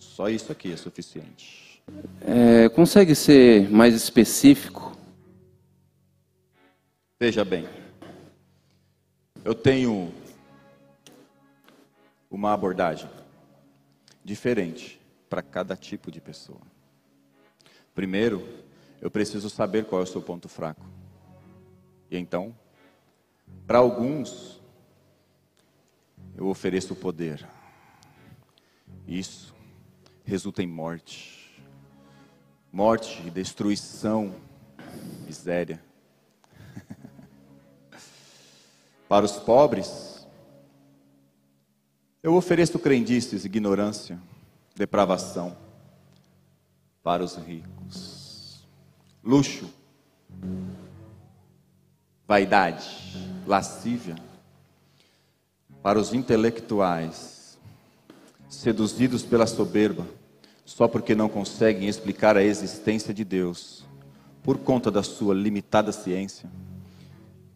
Só 0.00 0.28
isso 0.28 0.50
aqui 0.50 0.72
é 0.72 0.76
suficiente. 0.76 1.80
É, 2.22 2.68
consegue 2.70 3.14
ser 3.14 3.70
mais 3.70 3.94
específico? 3.94 4.96
Veja 7.20 7.44
bem, 7.44 7.68
eu 9.44 9.54
tenho 9.54 10.12
uma 12.28 12.52
abordagem 12.52 13.08
diferente 14.24 15.00
para 15.30 15.40
cada 15.40 15.76
tipo 15.76 16.10
de 16.10 16.20
pessoa. 16.20 16.60
Primeiro, 17.94 18.44
eu 19.02 19.10
preciso 19.10 19.50
saber 19.50 19.84
qual 19.84 20.00
é 20.00 20.04
o 20.04 20.06
seu 20.06 20.22
ponto 20.22 20.48
fraco. 20.48 20.86
E 22.08 22.16
então, 22.16 22.54
para 23.66 23.78
alguns, 23.78 24.62
eu 26.36 26.46
ofereço 26.46 26.94
poder. 26.94 27.44
Isso 29.04 29.52
resulta 30.24 30.62
em 30.62 30.68
morte. 30.68 31.60
Morte, 32.72 33.28
destruição, 33.28 34.36
miséria. 35.26 35.82
Para 39.08 39.24
os 39.24 39.32
pobres, 39.32 40.24
eu 42.22 42.34
ofereço 42.36 42.78
crendices, 42.78 43.44
ignorância, 43.44 44.16
depravação. 44.76 45.56
Para 47.02 47.24
os 47.24 47.34
ricos, 47.34 48.11
luxo, 49.22 49.66
vaidade, 52.26 52.88
lascívia. 53.46 54.16
Para 55.82 55.98
os 55.98 56.14
intelectuais, 56.14 57.58
seduzidos 58.48 59.22
pela 59.22 59.46
soberba, 59.46 60.06
só 60.64 60.86
porque 60.86 61.14
não 61.14 61.28
conseguem 61.28 61.88
explicar 61.88 62.36
a 62.36 62.42
existência 62.42 63.12
de 63.12 63.24
Deus, 63.24 63.84
por 64.42 64.58
conta 64.58 64.90
da 64.90 65.02
sua 65.02 65.34
limitada 65.34 65.92
ciência, 65.92 66.48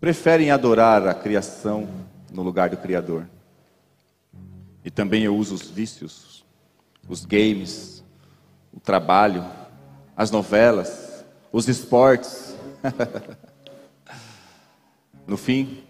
preferem 0.01 0.51
adorar 0.51 1.07
a 1.07 1.15
criação 1.15 1.89
no 2.33 2.43
lugar 2.43 2.71
do 2.71 2.77
Criador. 2.77 3.29
E 4.85 4.91
também 4.91 5.23
eu 5.23 5.37
uso 5.37 5.55
os 5.55 5.71
vícios, 5.71 6.45
os 7.09 7.25
games, 7.25 8.05
o 8.73 8.79
trabalho, 8.81 9.45
as 10.17 10.31
novelas, 10.31 11.06
os 11.57 11.67
esportes. 11.69 12.55
no 15.27 15.39
fim, 15.39 15.83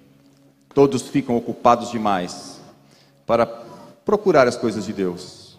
todos 0.72 1.02
ficam 1.02 1.36
ocupados 1.36 1.90
demais 1.90 2.62
para 3.26 3.44
procurar 3.44 4.46
as 4.46 4.54
coisas 4.54 4.84
de 4.84 4.92
Deus. 4.92 5.58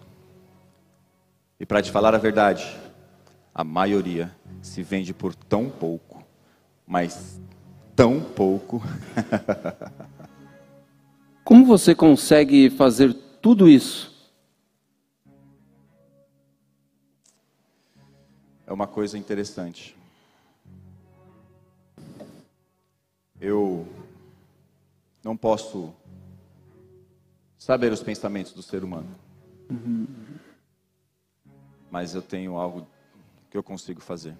E 1.60 1.66
para 1.66 1.82
te 1.82 1.90
falar 1.90 2.14
a 2.14 2.18
verdade, 2.18 2.74
a 3.54 3.62
maioria 3.62 4.34
se 4.62 4.82
vende 4.82 5.12
por 5.12 5.34
tão 5.34 5.68
pouco, 5.68 6.24
mas 6.86 7.38
tão 7.94 8.18
pouco. 8.18 8.82
Como 11.44 11.66
você 11.66 11.94
consegue 11.94 12.70
fazer 12.70 13.12
tudo 13.42 13.68
isso? 13.68 14.16
É 18.66 18.72
uma 18.72 18.86
coisa 18.86 19.18
interessante. 19.18 19.97
Eu 23.40 23.86
não 25.22 25.36
posso 25.36 25.94
saber 27.56 27.92
os 27.92 28.02
pensamentos 28.02 28.52
do 28.52 28.62
ser 28.62 28.82
humano. 28.82 29.08
Mas 31.90 32.14
eu 32.14 32.22
tenho 32.22 32.56
algo 32.56 32.86
que 33.50 33.56
eu 33.56 33.62
consigo 33.62 34.00
fazer. 34.00 34.36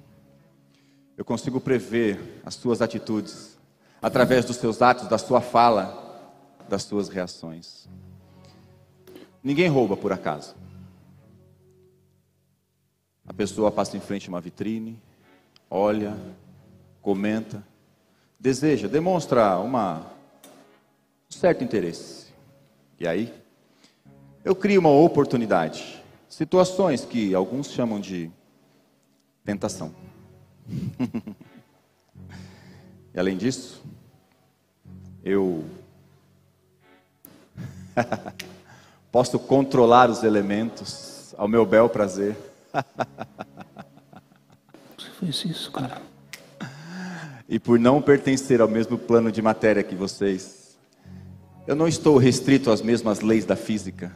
Eu 1.16 1.24
consigo 1.24 1.60
prever 1.60 2.40
as 2.44 2.54
suas 2.54 2.80
atitudes 2.80 3.58
através 4.00 4.44
dos 4.44 4.56
seus 4.56 4.80
atos, 4.80 5.08
da 5.08 5.18
sua 5.18 5.40
fala, 5.40 6.06
das 6.68 6.84
suas 6.84 7.08
reações. 7.08 7.88
Ninguém 9.42 9.68
rouba 9.68 9.96
por 9.96 10.12
acaso. 10.12 10.54
A 13.26 13.32
pessoa 13.32 13.70
passa 13.70 13.96
em 13.96 14.00
frente 14.00 14.28
a 14.28 14.32
uma 14.32 14.40
vitrine, 14.40 15.00
olha, 15.70 16.16
comenta, 17.02 17.62
deseja, 18.38 18.86
demonstra 18.86 19.58
uma, 19.58 20.06
um 21.28 21.32
certo 21.32 21.64
interesse. 21.64 22.28
E 23.00 23.06
aí, 23.06 23.34
eu 24.44 24.54
crio 24.54 24.80
uma 24.80 24.90
oportunidade, 24.90 26.02
situações 26.28 27.04
que 27.04 27.34
alguns 27.34 27.70
chamam 27.70 28.00
de 28.00 28.30
tentação. 29.44 29.94
e 33.14 33.18
além 33.18 33.36
disso, 33.36 33.82
eu 35.24 35.64
posso 39.10 39.38
controlar 39.38 40.10
os 40.10 40.22
elementos 40.22 41.34
ao 41.36 41.48
meu 41.48 41.66
bel 41.66 41.88
prazer. 41.88 42.36
Você 44.96 45.10
fez 45.18 45.44
isso, 45.44 45.72
cara? 45.72 46.00
E 47.48 47.58
por 47.58 47.78
não 47.78 48.02
pertencer 48.02 48.60
ao 48.60 48.68
mesmo 48.68 48.98
plano 48.98 49.32
de 49.32 49.40
matéria 49.40 49.82
que 49.82 49.94
vocês, 49.94 50.76
eu 51.66 51.74
não 51.74 51.88
estou 51.88 52.18
restrito 52.18 52.70
às 52.70 52.82
mesmas 52.82 53.20
leis 53.20 53.44
da 53.46 53.56
física. 53.56 54.14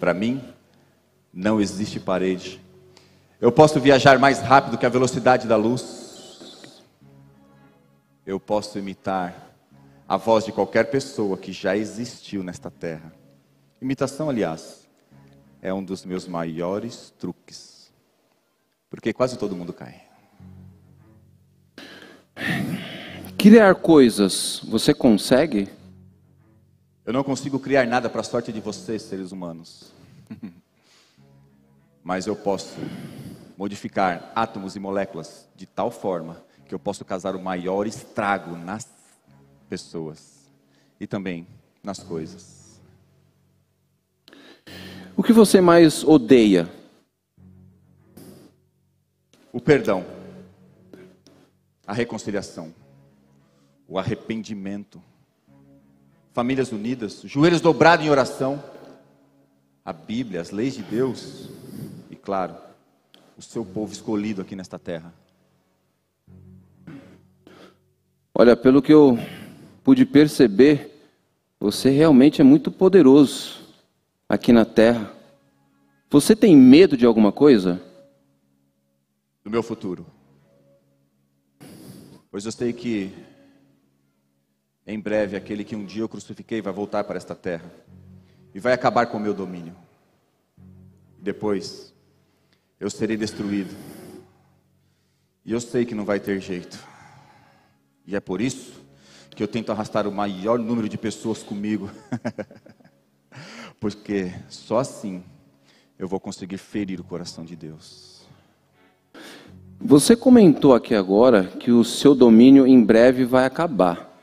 Para 0.00 0.14
mim, 0.14 0.42
não 1.32 1.60
existe 1.60 2.00
parede. 2.00 2.60
Eu 3.40 3.52
posso 3.52 3.78
viajar 3.80 4.18
mais 4.18 4.40
rápido 4.40 4.78
que 4.78 4.86
a 4.86 4.90
velocidade 4.90 5.46
da 5.46 5.56
luz. 5.56 6.82
Eu 8.24 8.40
posso 8.40 8.78
imitar 8.78 9.54
a 10.08 10.16
voz 10.16 10.44
de 10.44 10.52
qualquer 10.52 10.90
pessoa 10.90 11.36
que 11.36 11.52
já 11.52 11.76
existiu 11.76 12.42
nesta 12.42 12.70
terra. 12.70 13.12
Imitação, 13.82 14.30
aliás, 14.30 14.86
é 15.60 15.72
um 15.74 15.84
dos 15.84 16.04
meus 16.06 16.26
maiores 16.26 17.12
truques. 17.18 17.92
Porque 18.88 19.12
quase 19.12 19.36
todo 19.38 19.56
mundo 19.56 19.72
cai. 19.72 20.13
Criar 23.38 23.74
coisas, 23.74 24.60
você 24.64 24.94
consegue? 24.94 25.68
Eu 27.04 27.12
não 27.12 27.22
consigo 27.22 27.58
criar 27.58 27.86
nada 27.86 28.08
para 28.08 28.22
a 28.22 28.24
sorte 28.24 28.50
de 28.52 28.60
vocês, 28.60 29.02
seres 29.02 29.32
humanos. 29.32 29.92
Mas 32.02 32.26
eu 32.26 32.34
posso 32.34 32.74
modificar 33.56 34.32
átomos 34.34 34.76
e 34.76 34.80
moléculas 34.80 35.48
de 35.54 35.66
tal 35.66 35.90
forma 35.90 36.42
que 36.66 36.74
eu 36.74 36.78
posso 36.78 37.04
causar 37.04 37.36
o 37.36 37.42
maior 37.42 37.86
estrago 37.86 38.56
nas 38.56 38.88
pessoas 39.68 40.50
e 40.98 41.06
também 41.06 41.46
nas 41.82 41.98
coisas. 41.98 42.80
O 45.16 45.22
que 45.22 45.32
você 45.32 45.60
mais 45.60 46.02
odeia? 46.02 46.68
O 49.52 49.60
perdão, 49.60 50.04
a 51.86 51.92
reconciliação, 51.92 52.74
o 53.86 53.98
arrependimento, 53.98 55.02
famílias 56.32 56.72
unidas, 56.72 57.22
joelhos 57.24 57.60
dobrados 57.60 58.04
em 58.04 58.10
oração, 58.10 58.62
a 59.84 59.92
Bíblia, 59.92 60.40
as 60.40 60.50
leis 60.50 60.74
de 60.74 60.82
Deus 60.82 61.48
e, 62.10 62.16
claro, 62.16 62.56
o 63.36 63.42
seu 63.42 63.64
povo 63.64 63.92
escolhido 63.92 64.40
aqui 64.40 64.56
nesta 64.56 64.78
terra. 64.78 65.12
Olha, 68.34 68.56
pelo 68.56 68.82
que 68.82 68.92
eu 68.92 69.18
pude 69.84 70.04
perceber, 70.06 70.90
você 71.60 71.90
realmente 71.90 72.40
é 72.40 72.44
muito 72.44 72.70
poderoso 72.70 73.62
aqui 74.28 74.52
na 74.52 74.64
terra. 74.64 75.12
Você 76.10 76.34
tem 76.34 76.56
medo 76.56 76.96
de 76.96 77.06
alguma 77.06 77.30
coisa? 77.30 77.80
Do 79.44 79.50
meu 79.50 79.62
futuro. 79.62 80.13
Pois 82.34 82.44
eu 82.44 82.50
sei 82.50 82.72
que 82.72 83.14
em 84.84 84.98
breve 84.98 85.36
aquele 85.36 85.62
que 85.62 85.76
um 85.76 85.86
dia 85.86 86.02
eu 86.02 86.08
crucifiquei 86.08 86.60
vai 86.60 86.72
voltar 86.72 87.04
para 87.04 87.16
esta 87.16 87.32
terra 87.32 87.72
e 88.52 88.58
vai 88.58 88.72
acabar 88.72 89.06
com 89.06 89.18
o 89.18 89.20
meu 89.20 89.32
domínio. 89.32 89.72
Depois 91.16 91.94
eu 92.80 92.90
serei 92.90 93.16
destruído. 93.16 93.72
E 95.44 95.52
eu 95.52 95.60
sei 95.60 95.86
que 95.86 95.94
não 95.94 96.04
vai 96.04 96.18
ter 96.18 96.40
jeito. 96.40 96.76
E 98.04 98.16
é 98.16 98.20
por 98.20 98.40
isso 98.40 98.84
que 99.30 99.40
eu 99.40 99.46
tento 99.46 99.70
arrastar 99.70 100.04
o 100.08 100.10
maior 100.10 100.58
número 100.58 100.88
de 100.88 100.98
pessoas 100.98 101.40
comigo. 101.40 101.88
Porque 103.78 104.34
só 104.48 104.78
assim 104.78 105.22
eu 105.96 106.08
vou 106.08 106.18
conseguir 106.18 106.58
ferir 106.58 107.00
o 107.00 107.04
coração 107.04 107.44
de 107.44 107.54
Deus. 107.54 108.13
Você 109.86 110.16
comentou 110.16 110.74
aqui 110.74 110.94
agora 110.94 111.44
que 111.44 111.70
o 111.70 111.84
seu 111.84 112.14
domínio 112.14 112.66
em 112.66 112.82
breve 112.82 113.26
vai 113.26 113.44
acabar. 113.44 114.18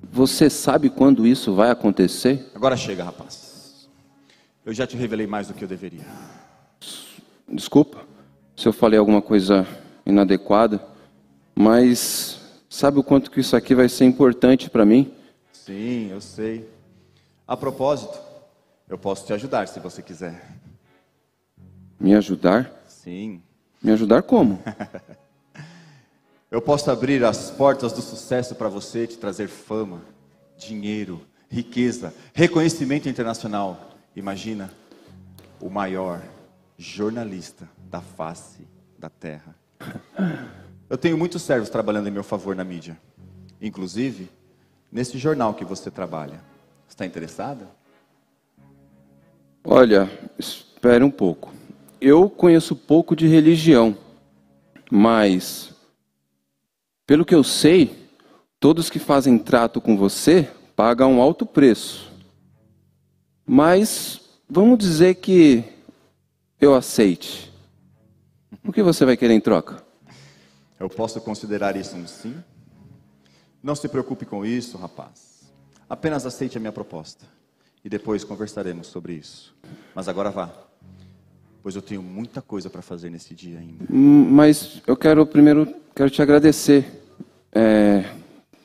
Você 0.00 0.48
sabe 0.48 0.88
quando 0.88 1.26
isso 1.26 1.52
vai 1.52 1.68
acontecer? 1.68 2.48
Agora 2.54 2.76
chega, 2.76 3.02
rapaz. 3.02 3.88
Eu 4.64 4.72
já 4.72 4.86
te 4.86 4.96
revelei 4.96 5.26
mais 5.26 5.48
do 5.48 5.54
que 5.54 5.64
eu 5.64 5.68
deveria. 5.68 6.04
Desculpa 7.48 8.06
se 8.54 8.68
eu 8.68 8.72
falei 8.72 8.96
alguma 8.96 9.20
coisa 9.20 9.66
inadequada, 10.06 10.80
mas 11.56 12.38
sabe 12.70 13.00
o 13.00 13.02
quanto 13.02 13.32
que 13.32 13.40
isso 13.40 13.56
aqui 13.56 13.74
vai 13.74 13.88
ser 13.88 14.04
importante 14.04 14.70
para 14.70 14.86
mim? 14.86 15.12
Sim, 15.52 16.12
eu 16.12 16.20
sei. 16.20 16.70
A 17.48 17.56
propósito, 17.56 18.16
eu 18.88 18.96
posso 18.96 19.26
te 19.26 19.32
ajudar 19.32 19.66
se 19.66 19.80
você 19.80 20.00
quiser. 20.00 20.56
Me 21.98 22.14
ajudar? 22.14 22.70
Sim. 22.86 23.42
Me 23.84 23.92
ajudar 23.92 24.22
como? 24.22 24.62
Eu 26.50 26.62
posso 26.62 26.90
abrir 26.90 27.22
as 27.22 27.50
portas 27.50 27.92
do 27.92 28.00
sucesso 28.00 28.54
para 28.54 28.66
você, 28.66 29.06
te 29.06 29.18
trazer 29.18 29.46
fama, 29.46 30.00
dinheiro, 30.56 31.20
riqueza, 31.50 32.14
reconhecimento 32.32 33.10
internacional. 33.10 33.90
Imagina 34.16 34.72
o 35.60 35.68
maior 35.68 36.22
jornalista 36.78 37.68
da 37.90 38.00
face 38.00 38.66
da 38.98 39.10
terra. 39.10 39.54
Eu 40.88 40.96
tenho 40.96 41.18
muitos 41.18 41.42
servos 41.42 41.68
trabalhando 41.68 42.08
em 42.08 42.12
meu 42.12 42.24
favor 42.24 42.56
na 42.56 42.64
mídia, 42.64 42.98
inclusive 43.60 44.30
nesse 44.90 45.18
jornal 45.18 45.52
que 45.52 45.64
você 45.64 45.90
trabalha. 45.90 46.40
Está 46.88 47.04
interessada? 47.04 47.68
Olha, 49.62 50.10
espere 50.38 51.04
um 51.04 51.10
pouco. 51.10 51.52
Eu 52.06 52.28
conheço 52.28 52.76
pouco 52.76 53.16
de 53.16 53.26
religião, 53.26 53.96
mas 54.90 55.72
pelo 57.06 57.24
que 57.24 57.34
eu 57.34 57.42
sei, 57.42 58.10
todos 58.60 58.90
que 58.90 58.98
fazem 58.98 59.38
trato 59.38 59.80
com 59.80 59.96
você 59.96 60.50
pagam 60.76 61.14
um 61.14 61.22
alto 61.22 61.46
preço. 61.46 62.12
Mas 63.46 64.20
vamos 64.46 64.76
dizer 64.76 65.14
que 65.14 65.64
eu 66.60 66.74
aceite. 66.74 67.50
O 68.62 68.70
que 68.70 68.82
você 68.82 69.06
vai 69.06 69.16
querer 69.16 69.32
em 69.32 69.40
troca? 69.40 69.82
Eu 70.78 70.90
posso 70.90 71.18
considerar 71.22 71.74
isso 71.74 71.96
um 71.96 72.06
sim? 72.06 72.36
Não 73.62 73.74
se 73.74 73.88
preocupe 73.88 74.26
com 74.26 74.44
isso, 74.44 74.76
rapaz. 74.76 75.50
Apenas 75.88 76.26
aceite 76.26 76.58
a 76.58 76.60
minha 76.60 76.70
proposta. 76.70 77.24
E 77.82 77.88
depois 77.88 78.24
conversaremos 78.24 78.88
sobre 78.88 79.14
isso. 79.14 79.56
Mas 79.94 80.06
agora 80.06 80.30
vá. 80.30 80.73
Pois 81.64 81.74
eu 81.74 81.80
tenho 81.80 82.02
muita 82.02 82.42
coisa 82.42 82.68
para 82.68 82.82
fazer 82.82 83.08
nesse 83.08 83.34
dia 83.34 83.58
ainda. 83.58 83.86
Hum, 83.90 84.28
Mas 84.30 84.82
eu 84.86 84.94
quero 84.94 85.24
primeiro 85.24 85.66
quero 85.94 86.10
te 86.10 86.20
agradecer 86.20 86.84
é, 87.50 88.04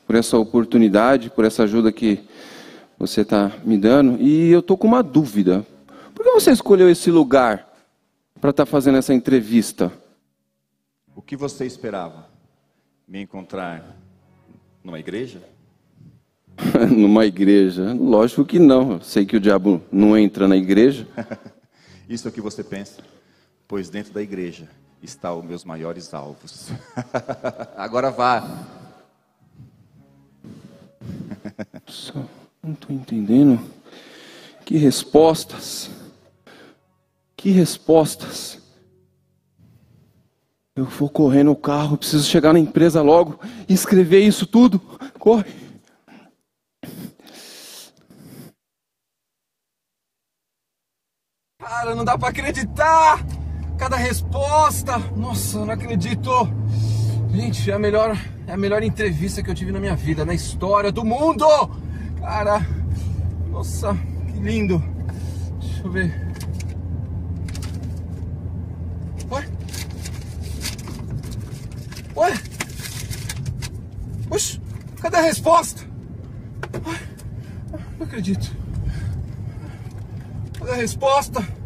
por 0.06 0.16
essa 0.16 0.36
oportunidade, 0.36 1.30
por 1.30 1.46
essa 1.46 1.62
ajuda 1.62 1.90
que 1.90 2.20
você 2.98 3.22
está 3.22 3.52
me 3.64 3.78
dando. 3.78 4.20
E 4.20 4.50
eu 4.50 4.60
tô 4.60 4.76
com 4.76 4.86
uma 4.86 5.02
dúvida. 5.02 5.64
Por 6.14 6.22
que 6.22 6.30
você 6.30 6.50
escolheu 6.50 6.90
esse 6.90 7.10
lugar 7.10 7.72
para 8.38 8.50
estar 8.50 8.66
fazendo 8.66 8.98
essa 8.98 9.14
entrevista? 9.14 9.90
O 11.16 11.22
que 11.22 11.36
você 11.36 11.64
esperava? 11.64 12.28
Me 13.08 13.22
encontrar 13.22 13.96
numa 14.84 15.00
igreja? 15.00 15.40
Numa 16.94 17.24
igreja? 17.24 17.94
Lógico 17.94 18.44
que 18.44 18.58
não. 18.58 18.92
Eu 18.92 19.00
sei 19.00 19.24
que 19.24 19.38
o 19.38 19.40
diabo 19.40 19.80
não 19.90 20.18
entra 20.18 20.46
na 20.46 20.58
igreja. 20.58 21.06
Isso 22.10 22.26
é 22.26 22.28
o 22.28 22.32
que 22.32 22.40
você 22.40 22.64
pensa? 22.64 23.04
Pois 23.68 23.88
dentro 23.88 24.12
da 24.12 24.20
igreja 24.20 24.68
está 25.00 25.32
os 25.32 25.44
meus 25.44 25.64
maiores 25.64 26.12
alvos. 26.12 26.70
Agora 27.76 28.10
vá. 28.10 28.66
Não 32.60 32.72
estou 32.72 32.90
entendendo. 32.90 33.60
Que 34.64 34.76
respostas. 34.76 35.88
Que 37.36 37.52
respostas. 37.52 38.58
Eu 40.74 40.86
vou 40.86 41.08
correr 41.08 41.44
no 41.44 41.54
carro, 41.54 41.96
preciso 41.96 42.28
chegar 42.28 42.52
na 42.52 42.58
empresa 42.58 43.02
logo 43.02 43.38
e 43.68 43.72
escrever 43.72 44.26
isso 44.26 44.48
tudo. 44.48 44.80
Corre. 45.16 45.60
Cara, 51.60 51.89
não 52.00 52.04
dá 52.04 52.16
pra 52.16 52.30
acreditar! 52.30 53.22
Cada 53.76 53.94
resposta! 53.94 54.98
Nossa, 55.14 55.62
não 55.66 55.74
acredito! 55.74 56.30
Gente, 57.30 57.70
é 57.70 57.74
a 57.74 57.78
melhor, 57.78 58.16
é 58.46 58.52
a 58.52 58.56
melhor 58.56 58.82
entrevista 58.82 59.42
que 59.42 59.50
eu 59.50 59.54
tive 59.54 59.70
na 59.70 59.78
minha 59.78 59.94
vida, 59.94 60.24
na 60.24 60.32
história 60.32 60.90
do 60.90 61.04
mundo. 61.04 61.46
Cara, 62.18 62.66
nossa, 63.50 63.94
que 64.28 64.40
lindo. 64.40 64.82
Deixa 65.60 65.82
eu 65.84 65.90
ver. 65.90 66.34
Ué? 69.30 69.48
Ué? 72.16 72.32
Oxe, 74.30 74.58
cadê 75.02 75.16
a 75.18 75.20
resposta? 75.20 75.82
Ué, 76.86 76.98
não 77.98 78.06
acredito. 78.06 78.56
Cadê 80.58 80.70
a 80.70 80.76
resposta? 80.76 81.59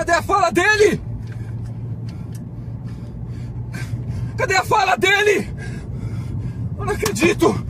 Cadê 0.00 0.12
a 0.12 0.22
fala 0.22 0.50
dele? 0.50 1.00
Cadê 4.36 4.56
a 4.56 4.64
fala 4.64 4.96
dele? 4.96 5.48
Eu 6.78 6.84
não 6.84 6.92
acredito! 6.92 7.66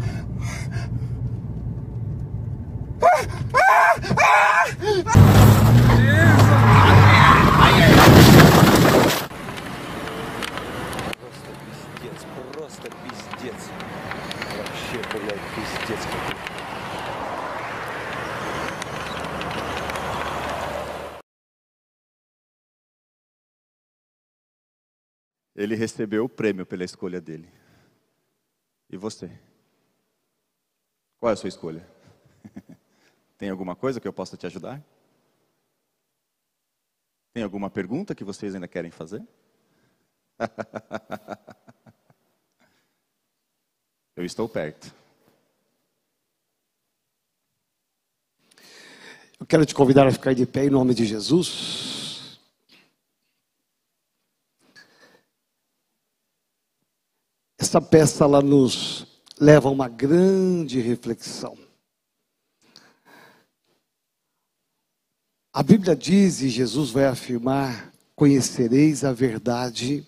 Просто 11.20 11.50
пиздец, 11.62 12.26
просто 12.52 12.88
пиздец. 12.90 13.70
Вообще, 14.56 14.98
блядь, 15.12 15.40
пиздец 15.54 16.04
какой. 16.04 16.59
Ele 25.61 25.75
recebeu 25.75 26.25
o 26.25 26.29
prêmio 26.29 26.65
pela 26.65 26.83
escolha 26.83 27.21
dele. 27.21 27.47
E 28.89 28.97
você? 28.97 29.29
Qual 31.19 31.29
é 31.29 31.33
a 31.33 31.35
sua 31.35 31.49
escolha? 31.49 31.87
Tem 33.37 33.51
alguma 33.51 33.75
coisa 33.75 33.99
que 33.99 34.07
eu 34.07 34.13
possa 34.13 34.35
te 34.35 34.47
ajudar? 34.47 34.83
Tem 37.31 37.43
alguma 37.43 37.69
pergunta 37.69 38.15
que 38.15 38.23
vocês 38.23 38.55
ainda 38.55 38.67
querem 38.67 38.89
fazer? 38.89 39.21
eu 44.15 44.25
estou 44.25 44.49
perto. 44.49 44.91
Eu 49.39 49.45
quero 49.45 49.63
te 49.63 49.75
convidar 49.75 50.07
a 50.07 50.11
ficar 50.11 50.33
de 50.33 50.47
pé 50.47 50.65
em 50.65 50.71
nome 50.71 50.95
de 50.95 51.05
Jesus. 51.05 52.00
Essa 57.71 57.79
peça 57.79 58.25
ela 58.25 58.41
nos 58.41 59.07
leva 59.39 59.69
a 59.69 59.71
uma 59.71 59.87
grande 59.87 60.81
reflexão. 60.81 61.57
A 65.53 65.63
Bíblia 65.63 65.95
diz 65.95 66.41
e 66.41 66.49
Jesus 66.49 66.89
vai 66.89 67.05
afirmar: 67.05 67.93
Conhecereis 68.13 69.05
a 69.05 69.13
verdade 69.13 70.05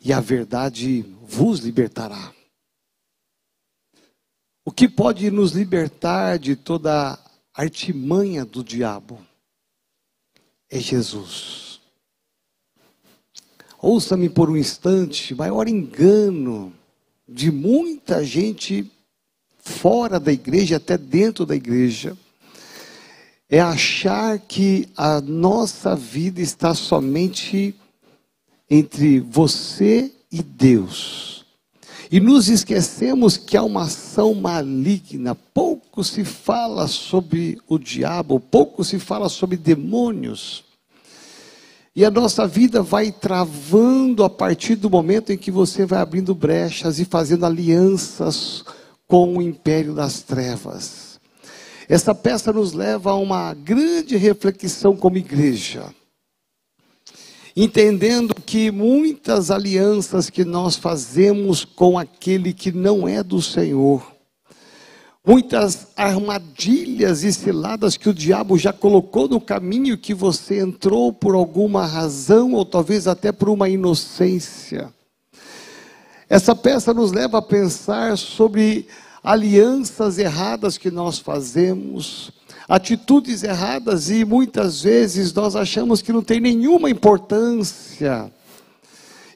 e 0.00 0.12
a 0.12 0.20
verdade 0.20 1.02
vos 1.20 1.58
libertará. 1.58 2.32
O 4.64 4.70
que 4.70 4.88
pode 4.88 5.32
nos 5.32 5.54
libertar 5.54 6.38
de 6.38 6.54
toda 6.54 7.14
a 7.14 7.18
artimanha 7.60 8.44
do 8.44 8.62
diabo 8.62 9.20
é 10.70 10.78
Jesus. 10.78 11.67
Ouça-me 13.80 14.28
por 14.28 14.50
um 14.50 14.56
instante, 14.56 15.34
maior 15.34 15.68
engano 15.68 16.72
de 17.28 17.50
muita 17.50 18.24
gente 18.24 18.90
fora 19.58 20.18
da 20.18 20.32
igreja, 20.32 20.76
até 20.76 20.98
dentro 20.98 21.46
da 21.46 21.54
igreja, 21.54 22.16
é 23.48 23.60
achar 23.60 24.38
que 24.38 24.88
a 24.96 25.20
nossa 25.20 25.94
vida 25.94 26.40
está 26.40 26.74
somente 26.74 27.74
entre 28.68 29.20
você 29.20 30.10
e 30.30 30.42
Deus. 30.42 31.46
E 32.10 32.18
nos 32.18 32.48
esquecemos 32.48 33.36
que 33.36 33.56
há 33.56 33.62
uma 33.62 33.82
ação 33.82 34.34
maligna. 34.34 35.34
Pouco 35.34 36.02
se 36.02 36.24
fala 36.24 36.88
sobre 36.88 37.58
o 37.68 37.78
diabo, 37.78 38.40
pouco 38.40 38.82
se 38.82 38.98
fala 38.98 39.28
sobre 39.28 39.56
demônios. 39.56 40.64
E 41.98 42.04
a 42.04 42.12
nossa 42.12 42.46
vida 42.46 42.80
vai 42.80 43.10
travando 43.10 44.22
a 44.22 44.30
partir 44.30 44.76
do 44.76 44.88
momento 44.88 45.32
em 45.32 45.36
que 45.36 45.50
você 45.50 45.84
vai 45.84 45.98
abrindo 45.98 46.32
brechas 46.32 47.00
e 47.00 47.04
fazendo 47.04 47.44
alianças 47.44 48.62
com 49.08 49.36
o 49.36 49.42
império 49.42 49.92
das 49.92 50.22
trevas. 50.22 51.18
Essa 51.88 52.14
peça 52.14 52.52
nos 52.52 52.72
leva 52.72 53.10
a 53.10 53.16
uma 53.16 53.52
grande 53.52 54.16
reflexão 54.16 54.96
como 54.96 55.18
igreja. 55.18 55.92
Entendendo 57.56 58.32
que 58.32 58.70
muitas 58.70 59.50
alianças 59.50 60.30
que 60.30 60.44
nós 60.44 60.76
fazemos 60.76 61.64
com 61.64 61.98
aquele 61.98 62.52
que 62.52 62.70
não 62.70 63.08
é 63.08 63.24
do 63.24 63.42
Senhor, 63.42 64.06
muitas 65.26 65.88
armadilhas 65.96 67.22
e 67.22 67.32
ciladas 67.32 67.96
que 67.96 68.08
o 68.08 68.14
diabo 68.14 68.56
já 68.58 68.72
colocou 68.72 69.28
no 69.28 69.40
caminho 69.40 69.98
que 69.98 70.14
você 70.14 70.60
entrou 70.60 71.12
por 71.12 71.34
alguma 71.34 71.86
razão 71.86 72.52
ou 72.52 72.64
talvez 72.64 73.06
até 73.06 73.30
por 73.30 73.48
uma 73.48 73.68
inocência. 73.68 74.92
Essa 76.28 76.54
peça 76.54 76.92
nos 76.92 77.12
leva 77.12 77.38
a 77.38 77.42
pensar 77.42 78.16
sobre 78.18 78.86
alianças 79.22 80.18
erradas 80.18 80.78
que 80.78 80.90
nós 80.90 81.18
fazemos, 81.18 82.30
atitudes 82.68 83.42
erradas 83.42 84.10
e 84.10 84.24
muitas 84.24 84.82
vezes 84.82 85.32
nós 85.32 85.56
achamos 85.56 86.02
que 86.02 86.12
não 86.12 86.22
tem 86.22 86.40
nenhuma 86.40 86.90
importância. 86.90 88.30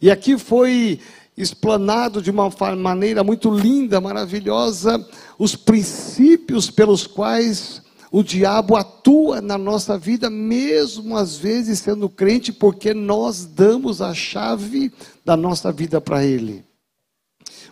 E 0.01 0.11
aqui 0.11 0.37
foi 0.37 1.01
explanado 1.43 2.23
de 2.23 2.31
uma 2.31 2.49
maneira 2.77 3.23
muito 3.25 3.51
linda, 3.51 4.01
maravilhosa, 4.01 5.05
os 5.39 5.57
princípios 5.57 6.71
pelos 6.71 7.07
quais 7.07 7.83
o 8.11 8.23
diabo 8.23 8.77
atua 8.77 9.41
na 9.41 9.57
nossa 9.57 9.97
vida, 9.97 10.29
mesmo 10.29 11.17
às 11.17 11.37
vezes 11.37 11.79
sendo 11.79 12.09
crente, 12.11 12.53
porque 12.53 12.93
nós 12.93 13.47
damos 13.47 14.03
a 14.03 14.13
chave 14.13 14.93
da 15.25 15.35
nossa 15.37 15.73
vida 15.73 16.01
para 16.01 16.23
ele. 16.23 16.63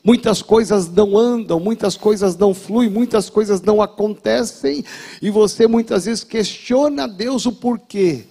Muitas 0.02 0.40
coisas 0.40 0.88
não 0.88 1.18
andam, 1.18 1.60
muitas 1.60 1.94
coisas 1.94 2.36
não 2.36 2.54
fluem, 2.54 2.88
muitas 2.88 3.28
coisas 3.28 3.60
não 3.60 3.82
acontecem, 3.82 4.82
e 5.20 5.30
você 5.30 5.66
muitas 5.66 6.06
vezes 6.06 6.24
questiona 6.24 7.04
a 7.04 7.06
Deus 7.06 7.44
o 7.44 7.52
porquê. 7.52 8.24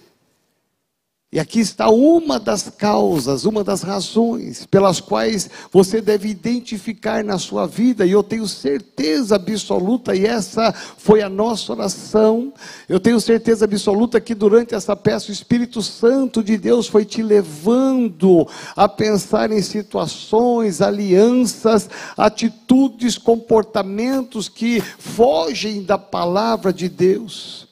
E 1.32 1.40
aqui 1.40 1.60
está 1.60 1.92
uma 1.92 2.40
das 2.40 2.72
causas, 2.76 3.46
uma 3.46 3.64
das 3.64 3.84
razões 3.84 4.66
pelas 4.66 5.00
quais 5.00 5.48
você 5.72 6.02
deve 6.02 6.28
identificar 6.28 7.24
na 7.24 7.38
sua 7.38 7.68
vida, 7.68 8.04
e 8.04 8.10
eu 8.10 8.24
tenho 8.24 8.48
certeza 8.48 9.36
absoluta, 9.36 10.16
e 10.16 10.26
essa 10.26 10.74
foi 10.74 11.22
a 11.22 11.30
nossa 11.30 11.72
oração. 11.72 12.52
Eu 12.88 13.00
tenho 13.00 13.22
certeza 13.22 13.66
absoluta 13.66 14.20
que 14.20 14.34
durante 14.34 14.74
essa 14.74 14.96
peça 14.96 15.30
o 15.30 15.32
Espírito 15.32 15.84
Santo 15.84 16.44
de 16.44 16.58
Deus 16.58 16.88
foi 16.88 17.06
te 17.06 17.22
levando 17.22 18.48
a 18.76 18.90
pensar 18.90 19.52
em 19.52 19.62
situações, 19.62 20.82
alianças, 20.82 21.88
atitudes, 22.18 23.20
comportamentos 23.20 24.50
que 24.50 24.82
fogem 24.82 25.84
da 25.84 26.00
palavra 26.00 26.74
de 26.74 26.90
Deus 26.90 27.69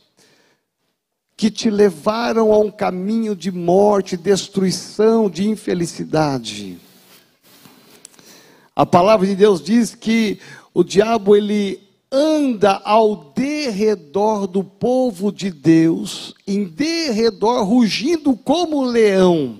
que 1.37 1.51
te 1.51 1.69
levaram 1.69 2.51
a 2.51 2.57
um 2.57 2.71
caminho 2.71 3.35
de 3.35 3.51
morte, 3.51 4.17
destruição, 4.17 5.29
de 5.29 5.47
infelicidade. 5.47 6.79
A 8.75 8.87
palavra 8.87 9.27
de 9.27 9.35
Deus 9.35 9.61
diz 9.61 9.93
que 9.93 10.39
o 10.73 10.83
diabo 10.83 11.35
ele 11.35 11.79
anda 12.11 12.81
ao 12.83 13.31
derredor 13.35 14.47
do 14.47 14.63
povo 14.63 15.31
de 15.31 15.51
Deus, 15.51 16.33
em 16.47 16.63
derredor 16.63 17.63
rugindo 17.63 18.35
como 18.35 18.83
leão, 18.83 19.59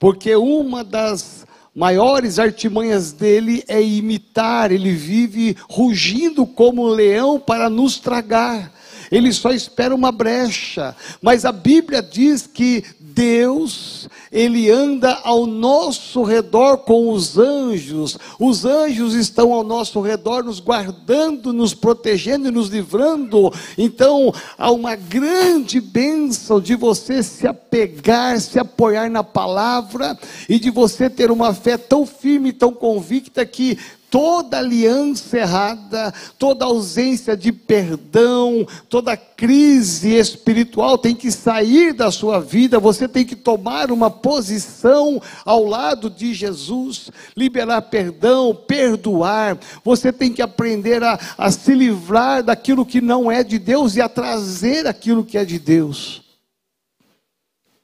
porque 0.00 0.34
uma 0.34 0.82
das 0.82 1.46
maiores 1.74 2.40
artimanhas 2.40 3.12
dele 3.12 3.62
é 3.68 3.80
imitar, 3.80 4.72
ele 4.72 4.92
vive 4.92 5.56
rugindo 5.68 6.44
como 6.44 6.88
leão 6.88 7.38
para 7.38 7.70
nos 7.70 7.98
tragar. 8.00 8.72
Ele 9.10 9.32
só 9.32 9.50
espera 9.50 9.94
uma 9.94 10.12
brecha. 10.12 10.94
Mas 11.20 11.44
a 11.44 11.52
Bíblia 11.52 12.02
diz 12.02 12.46
que 12.46 12.84
Deus, 13.14 14.08
ele 14.32 14.68
anda 14.70 15.20
ao 15.22 15.46
nosso 15.46 16.24
redor 16.24 16.78
com 16.78 17.12
os 17.12 17.38
anjos. 17.38 18.18
Os 18.40 18.64
anjos 18.64 19.14
estão 19.14 19.52
ao 19.52 19.62
nosso 19.62 20.00
redor, 20.00 20.42
nos 20.42 20.58
guardando, 20.58 21.52
nos 21.52 21.72
protegendo 21.72 22.48
e 22.48 22.50
nos 22.50 22.68
livrando. 22.68 23.52
Então, 23.78 24.34
há 24.58 24.70
uma 24.72 24.96
grande 24.96 25.80
bênção 25.80 26.60
de 26.60 26.74
você 26.74 27.22
se 27.22 27.46
apegar, 27.46 28.40
se 28.40 28.58
apoiar 28.58 29.08
na 29.08 29.22
palavra 29.22 30.18
e 30.48 30.58
de 30.58 30.70
você 30.70 31.08
ter 31.08 31.30
uma 31.30 31.54
fé 31.54 31.78
tão 31.78 32.04
firme, 32.04 32.52
tão 32.52 32.72
convicta 32.72 33.46
que 33.46 33.78
toda 34.14 34.58
aliança 34.58 35.38
errada, 35.38 36.14
toda 36.38 36.64
ausência 36.64 37.36
de 37.36 37.50
perdão, 37.50 38.64
toda 38.88 39.16
crise 39.16 40.14
espiritual 40.14 40.96
tem 40.96 41.16
que 41.16 41.32
sair 41.32 41.92
da 41.92 42.12
sua 42.12 42.38
vida, 42.38 42.78
você 42.78 43.08
tem 43.08 43.24
que 43.24 43.34
tomar 43.34 43.90
uma 43.90 44.08
posição 44.08 45.20
ao 45.44 45.64
lado 45.64 46.08
de 46.08 46.32
Jesus, 46.32 47.10
liberar 47.36 47.82
perdão, 47.82 48.54
perdoar, 48.54 49.58
você 49.82 50.12
tem 50.12 50.32
que 50.32 50.40
aprender 50.40 51.02
a, 51.02 51.18
a 51.36 51.50
se 51.50 51.74
livrar 51.74 52.44
daquilo 52.44 52.86
que 52.86 53.00
não 53.00 53.32
é 53.32 53.42
de 53.42 53.58
Deus 53.58 53.96
e 53.96 54.00
a 54.00 54.08
trazer 54.08 54.86
aquilo 54.86 55.24
que 55.24 55.36
é 55.36 55.44
de 55.44 55.58
Deus, 55.58 56.22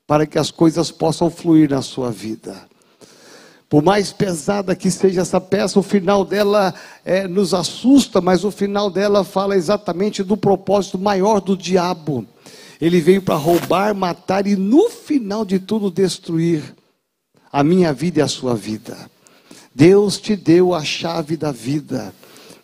para 0.07 0.25
que 0.25 0.39
as 0.39 0.53
coisas 0.53 0.93
possam 0.93 1.29
fluir 1.29 1.71
na 1.71 1.83
sua 1.83 2.13
vida. 2.13 2.70
Por 3.71 3.85
mais 3.85 4.13
pesada 4.13 4.75
que 4.75 4.91
seja 4.91 5.21
essa 5.21 5.41
peça, 5.41 5.79
o 5.79 5.83
final 5.83 6.25
dela 6.25 6.75
é, 7.05 7.29
nos 7.29 7.55
assusta, 7.55 8.21
mas 8.21 8.43
o 8.43 8.51
final 8.51 8.91
dela 8.91 9.23
fala 9.23 9.55
exatamente 9.55 10.25
do 10.25 10.37
propósito 10.37 10.99
maior 10.99 11.41
do 11.41 11.57
diabo. 11.57 12.27
Ele 12.81 13.01
veio 13.01 13.23
para 13.23 13.37
roubar, 13.37 13.95
matar 13.95 14.45
e 14.49 14.57
no 14.57 14.91
final 14.91 15.45
de 15.45 15.61
tudo 15.61 15.89
destruir 15.89 16.75
a 17.53 17.63
minha 17.63 17.93
vida 17.93 18.19
e 18.19 18.23
a 18.23 18.29
sua 18.29 18.57
vida. 18.57 19.09
Deus 19.73 20.19
te 20.19 20.35
deu 20.35 20.75
a 20.75 20.83
chave 20.83 21.37
da 21.37 21.53
vida. 21.53 22.13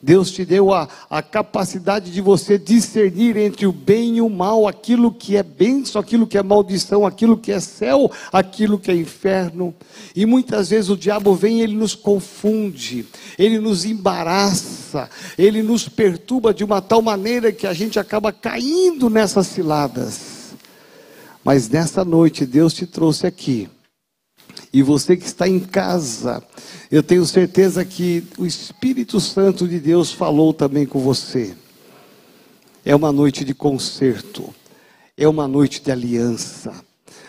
Deus 0.02 0.30
te 0.30 0.44
deu 0.44 0.72
a, 0.72 0.88
a 1.08 1.22
capacidade 1.22 2.10
de 2.10 2.20
você 2.20 2.58
discernir 2.58 3.36
entre 3.36 3.66
o 3.66 3.72
bem 3.72 4.16
e 4.16 4.20
o 4.20 4.28
mal, 4.28 4.66
aquilo 4.66 5.12
que 5.12 5.36
é 5.36 5.42
bênção, 5.42 6.00
aquilo 6.00 6.26
que 6.26 6.38
é 6.38 6.42
maldição, 6.42 7.06
aquilo 7.06 7.36
que 7.36 7.52
é 7.52 7.60
céu, 7.60 8.10
aquilo 8.32 8.78
que 8.78 8.90
é 8.90 8.94
inferno. 8.94 9.74
E 10.14 10.26
muitas 10.26 10.70
vezes 10.70 10.90
o 10.90 10.96
diabo 10.96 11.34
vem 11.34 11.58
e 11.58 11.62
ele 11.62 11.76
nos 11.76 11.94
confunde, 11.94 13.06
ele 13.38 13.58
nos 13.58 13.84
embaraça, 13.84 15.08
ele 15.36 15.62
nos 15.62 15.88
perturba 15.88 16.52
de 16.52 16.64
uma 16.64 16.80
tal 16.80 17.02
maneira 17.02 17.52
que 17.52 17.66
a 17.66 17.72
gente 17.72 17.98
acaba 17.98 18.32
caindo 18.32 19.08
nessas 19.08 19.46
ciladas. 19.46 20.54
Mas 21.44 21.68
nessa 21.68 22.04
noite 22.04 22.44
Deus 22.44 22.74
te 22.74 22.86
trouxe 22.86 23.26
aqui 23.26 23.68
e 24.72 24.82
você 24.82 25.16
que 25.16 25.26
está 25.26 25.48
em 25.48 25.60
casa, 25.60 26.42
eu 26.90 27.02
tenho 27.02 27.24
certeza 27.24 27.84
que 27.84 28.24
o 28.38 28.46
Espírito 28.46 29.20
Santo 29.20 29.66
de 29.66 29.78
Deus 29.78 30.12
falou 30.12 30.52
também 30.52 30.86
com 30.86 31.00
você. 31.00 31.54
É 32.84 32.94
uma 32.94 33.10
noite 33.10 33.44
de 33.44 33.54
concerto, 33.54 34.54
é 35.16 35.26
uma 35.26 35.48
noite 35.48 35.82
de 35.82 35.90
aliança. 35.90 36.72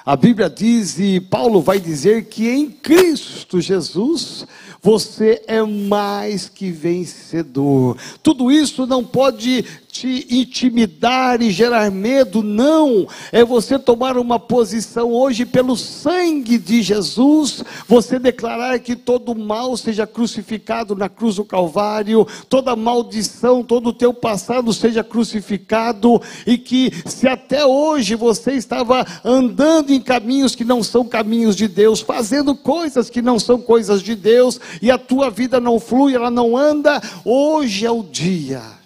A 0.06 0.16
Bíblia 0.16 0.50
diz, 0.50 0.98
e 1.00 1.20
Paulo 1.20 1.62
vai 1.62 1.80
dizer, 1.80 2.26
que 2.26 2.48
em 2.48 2.70
Cristo 2.70 3.60
Jesus 3.60 4.46
você 4.82 5.42
é 5.48 5.62
mais 5.62 6.48
que 6.48 6.72
vencedor. 6.72 7.98
Tudo 8.24 8.50
isso 8.52 8.88
não 8.88 9.04
pode 9.04 9.66
te 9.98 10.28
intimidar 10.30 11.42
e 11.42 11.50
gerar 11.50 11.90
medo, 11.90 12.44
não. 12.44 13.08
É 13.32 13.44
você 13.44 13.80
tomar 13.80 14.16
uma 14.18 14.40
posição 14.40 15.12
hoje 15.12 15.44
pelo 15.44 15.76
sangue 15.76 16.60
de 16.60 16.84
Jesus, 16.84 17.64
você 17.88 18.20
declarar 18.20 18.78
que 18.80 18.96
todo 18.96 19.34
mal 19.34 19.76
seja 19.76 20.06
crucificado 20.06 20.96
na 20.96 21.10
cruz 21.10 21.38
do 21.38 21.46
Calvário, 21.46 22.28
toda 22.48 22.76
maldição, 22.76 23.64
todo 23.64 23.90
o 23.90 23.94
teu 23.94 24.14
passado 24.14 24.72
seja 24.72 25.04
crucificado 25.04 26.22
e 26.46 26.58
que 26.58 26.92
se 27.06 27.28
até 27.28 27.66
hoje 27.66 28.14
você 28.14 28.54
estava 28.54 29.06
andando 29.26 29.92
em 29.92 30.00
caminhos 30.00 30.54
que 30.54 30.64
não 30.64 30.84
são 30.84 31.06
caminhos 31.06 31.56
de 31.56 31.68
Deus, 31.68 32.02
fazendo 32.02 32.54
coisas 32.54 33.10
que 33.10 33.22
não 33.22 33.40
são 33.40 33.60
coisas 33.60 34.04
de 34.04 34.14
Deus 34.14 34.60
e 34.80 34.92
a 34.92 34.98
tua 34.98 35.32
vida 35.32 35.60
não 35.60 35.80
flui, 35.80 36.14
ela 36.14 36.30
não 36.30 36.56
anda, 36.56 37.02
hoje 37.26 37.86
é 37.86 37.92
o 37.92 38.04
dia 38.04 38.77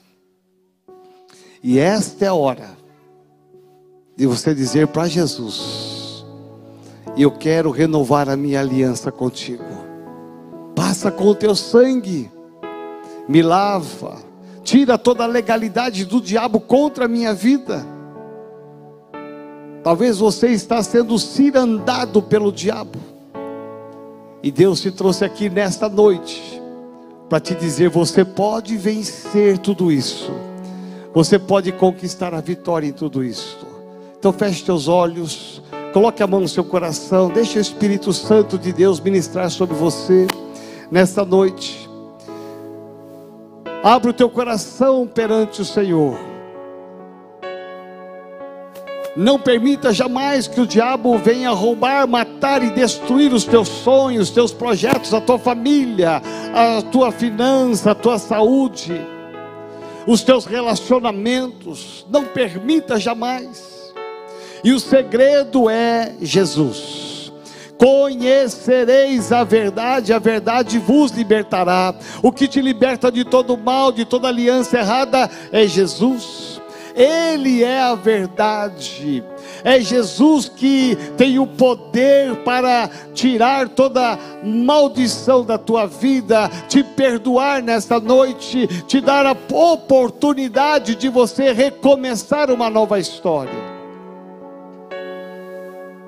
e 1.63 1.77
esta 1.77 2.25
é 2.25 2.27
a 2.27 2.33
hora 2.33 2.71
de 4.15 4.25
você 4.25 4.53
dizer 4.53 4.87
para 4.87 5.07
Jesus: 5.07 6.25
Eu 7.15 7.31
quero 7.31 7.69
renovar 7.69 8.29
a 8.29 8.35
minha 8.35 8.59
aliança 8.59 9.11
contigo. 9.11 9.63
Passa 10.75 11.11
com 11.11 11.25
o 11.25 11.35
teu 11.35 11.55
sangue, 11.55 12.31
me 13.27 13.43
lava, 13.43 14.17
tira 14.63 14.97
toda 14.97 15.23
a 15.23 15.27
legalidade 15.27 16.05
do 16.05 16.19
diabo 16.19 16.59
contra 16.59 17.05
a 17.05 17.07
minha 17.07 17.33
vida. 17.33 17.85
Talvez 19.83 20.17
você 20.17 20.47
está 20.47 20.81
sendo 20.81 21.17
cirandado 21.19 22.21
pelo 22.23 22.51
diabo. 22.51 22.99
E 24.43 24.51
Deus 24.51 24.81
te 24.81 24.89
trouxe 24.89 25.23
aqui 25.23 25.47
nesta 25.47 25.87
noite 25.87 26.59
para 27.29 27.39
te 27.39 27.53
dizer: 27.53 27.89
você 27.89 28.25
pode 28.25 28.75
vencer 28.77 29.59
tudo 29.59 29.91
isso 29.91 30.31
você 31.13 31.37
pode 31.37 31.71
conquistar 31.73 32.33
a 32.33 32.41
vitória 32.41 32.87
em 32.87 32.93
tudo 32.93 33.23
isso. 33.23 33.67
Então 34.17 34.31
feche 34.31 34.63
teus 34.63 34.87
olhos, 34.87 35.61
coloque 35.93 36.23
a 36.23 36.27
mão 36.27 36.39
no 36.39 36.47
seu 36.47 36.63
coração, 36.63 37.29
deixe 37.29 37.57
o 37.57 37.61
Espírito 37.61 38.13
Santo 38.13 38.57
de 38.57 38.71
Deus 38.71 38.99
ministrar 38.99 39.49
sobre 39.49 39.75
você 39.75 40.27
nesta 40.89 41.25
noite. 41.25 41.89
Abra 43.83 44.11
o 44.11 44.13
teu 44.13 44.29
coração 44.29 45.07
perante 45.07 45.61
o 45.61 45.65
Senhor. 45.65 46.17
Não 49.17 49.37
permita 49.37 49.91
jamais 49.91 50.47
que 50.47 50.61
o 50.61 50.67
diabo 50.67 51.17
venha 51.17 51.49
roubar, 51.49 52.07
matar 52.07 52.63
e 52.63 52.69
destruir 52.69 53.33
os 53.33 53.43
teus 53.43 53.67
sonhos, 53.67 54.29
os 54.29 54.33
teus 54.33 54.53
projetos, 54.53 55.13
a 55.13 55.19
tua 55.19 55.37
família, 55.37 56.21
a 56.53 56.81
tua 56.83 57.11
finança, 57.11 57.91
a 57.91 57.95
tua 57.95 58.17
saúde 58.17 59.01
os 60.07 60.23
teus 60.23 60.45
relacionamentos, 60.45 62.05
não 62.09 62.25
permita 62.25 62.99
jamais. 62.99 63.93
E 64.63 64.71
o 64.71 64.79
segredo 64.79 65.69
é 65.69 66.13
Jesus. 66.21 67.31
Conhecereis 67.77 69.31
a 69.31 69.43
verdade, 69.43 70.13
a 70.13 70.19
verdade 70.19 70.77
vos 70.77 71.11
libertará. 71.11 71.95
O 72.21 72.31
que 72.31 72.47
te 72.47 72.61
liberta 72.61 73.11
de 73.11 73.25
todo 73.25 73.57
mal, 73.57 73.91
de 73.91 74.05
toda 74.05 74.27
aliança 74.27 74.77
errada 74.77 75.27
é 75.51 75.65
Jesus. 75.65 76.61
Ele 76.95 77.63
é 77.63 77.81
a 77.81 77.95
verdade. 77.95 79.23
É 79.63 79.79
Jesus 79.79 80.49
que 80.49 80.95
tem 81.17 81.39
o 81.39 81.47
poder 81.47 82.37
para 82.37 82.89
tirar 83.13 83.69
toda 83.69 84.17
maldição 84.43 85.43
da 85.43 85.57
tua 85.57 85.85
vida, 85.85 86.49
te 86.67 86.83
perdoar 86.83 87.61
nesta 87.61 87.99
noite, 87.99 88.67
te 88.87 88.99
dar 88.99 89.25
a 89.25 89.35
oportunidade 89.51 90.95
de 90.95 91.09
você 91.09 91.51
recomeçar 91.51 92.49
uma 92.49 92.69
nova 92.69 92.99
história. 92.99 93.71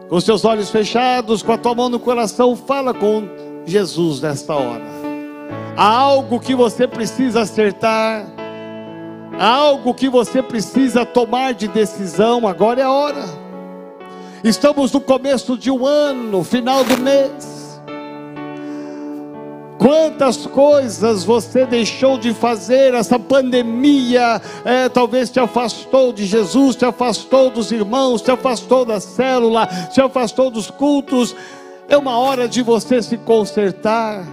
Com 0.09 0.19
seus 0.19 0.45
olhos 0.45 0.69
fechados, 0.69 1.41
com 1.41 1.51
a 1.51 1.57
tua 1.57 1.73
mão 1.73 1.89
no 1.89 1.99
coração, 1.99 2.55
fala 2.55 2.93
com 2.93 3.27
Jesus 3.65 4.21
nesta 4.21 4.53
hora. 4.53 4.83
Há 5.75 5.87
algo 5.87 6.39
que 6.39 6.53
você 6.53 6.87
precisa 6.87 7.41
acertar, 7.41 8.27
há 9.39 9.47
algo 9.47 9.93
que 9.93 10.07
você 10.07 10.41
precisa 10.41 11.03
tomar 11.03 11.53
de 11.53 11.67
decisão, 11.67 12.47
agora 12.47 12.81
é 12.81 12.83
a 12.83 12.91
hora. 12.91 13.42
Estamos 14.43 14.91
no 14.91 14.99
começo 14.99 15.57
de 15.57 15.71
um 15.71 15.85
ano, 15.87 16.43
final 16.43 16.83
do 16.83 16.97
mês. 16.97 17.81
Quantas 19.77 20.45
coisas 20.45 21.23
você 21.23 21.65
deixou 21.65 22.17
de 22.17 22.33
fazer? 22.33 22.93
Essa 22.93 23.17
pandemia 23.17 24.41
é, 24.65 24.89
talvez 24.89 25.29
te 25.29 25.39
afastou 25.39 26.11
de 26.11 26.25
Jesus, 26.25 26.75
te 26.75 26.83
afastou 26.83 27.49
dos 27.49 27.71
irmãos, 27.71 28.21
te 28.21 28.31
afastou 28.31 28.83
da 28.83 28.99
célula, 28.99 29.65
te 29.93 30.01
afastou 30.01 30.51
dos 30.51 30.69
cultos. 30.69 31.33
É 31.87 31.95
uma 31.95 32.17
hora 32.17 32.45
de 32.45 32.61
você 32.61 33.01
se 33.01 33.17
consertar, 33.17 34.25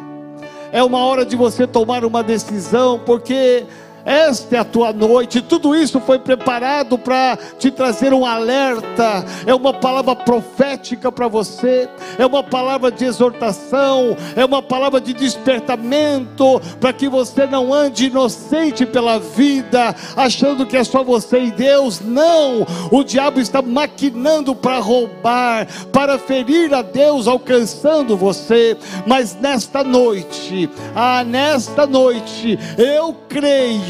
é 0.72 0.82
uma 0.82 1.04
hora 1.04 1.24
de 1.24 1.36
você 1.36 1.68
tomar 1.68 2.04
uma 2.04 2.24
decisão, 2.24 2.98
porque 3.06 3.64
Esta 4.04 4.56
é 4.56 4.58
a 4.58 4.64
tua 4.64 4.92
noite, 4.92 5.42
tudo 5.42 5.76
isso 5.76 6.00
foi 6.00 6.18
preparado 6.18 6.96
para 6.96 7.38
te 7.58 7.70
trazer 7.70 8.14
um 8.14 8.24
alerta, 8.24 9.24
é 9.46 9.54
uma 9.54 9.74
palavra 9.74 10.16
profética 10.16 11.12
para 11.12 11.28
você, 11.28 11.88
é 12.18 12.24
uma 12.24 12.42
palavra 12.42 12.90
de 12.90 13.04
exortação, 13.04 14.16
é 14.34 14.44
uma 14.44 14.62
palavra 14.62 15.00
de 15.00 15.12
despertamento, 15.12 16.60
para 16.80 16.92
que 16.92 17.08
você 17.08 17.46
não 17.46 17.72
ande 17.72 18.06
inocente 18.06 18.86
pela 18.86 19.18
vida, 19.18 19.94
achando 20.16 20.64
que 20.64 20.76
é 20.76 20.84
só 20.84 21.04
você 21.04 21.44
e 21.44 21.50
Deus. 21.50 22.00
Não, 22.00 22.66
o 22.90 23.04
diabo 23.04 23.38
está 23.38 23.60
maquinando 23.60 24.54
para 24.54 24.78
roubar, 24.78 25.66
para 25.92 26.18
ferir 26.18 26.72
a 26.72 26.82
Deus, 26.82 27.28
alcançando 27.28 28.16
você, 28.16 28.76
mas 29.06 29.36
nesta 29.36 29.84
noite, 29.84 30.70
ah, 30.94 31.22
nesta 31.22 31.86
noite, 31.86 32.58
eu 32.78 33.14
creio 33.28 33.89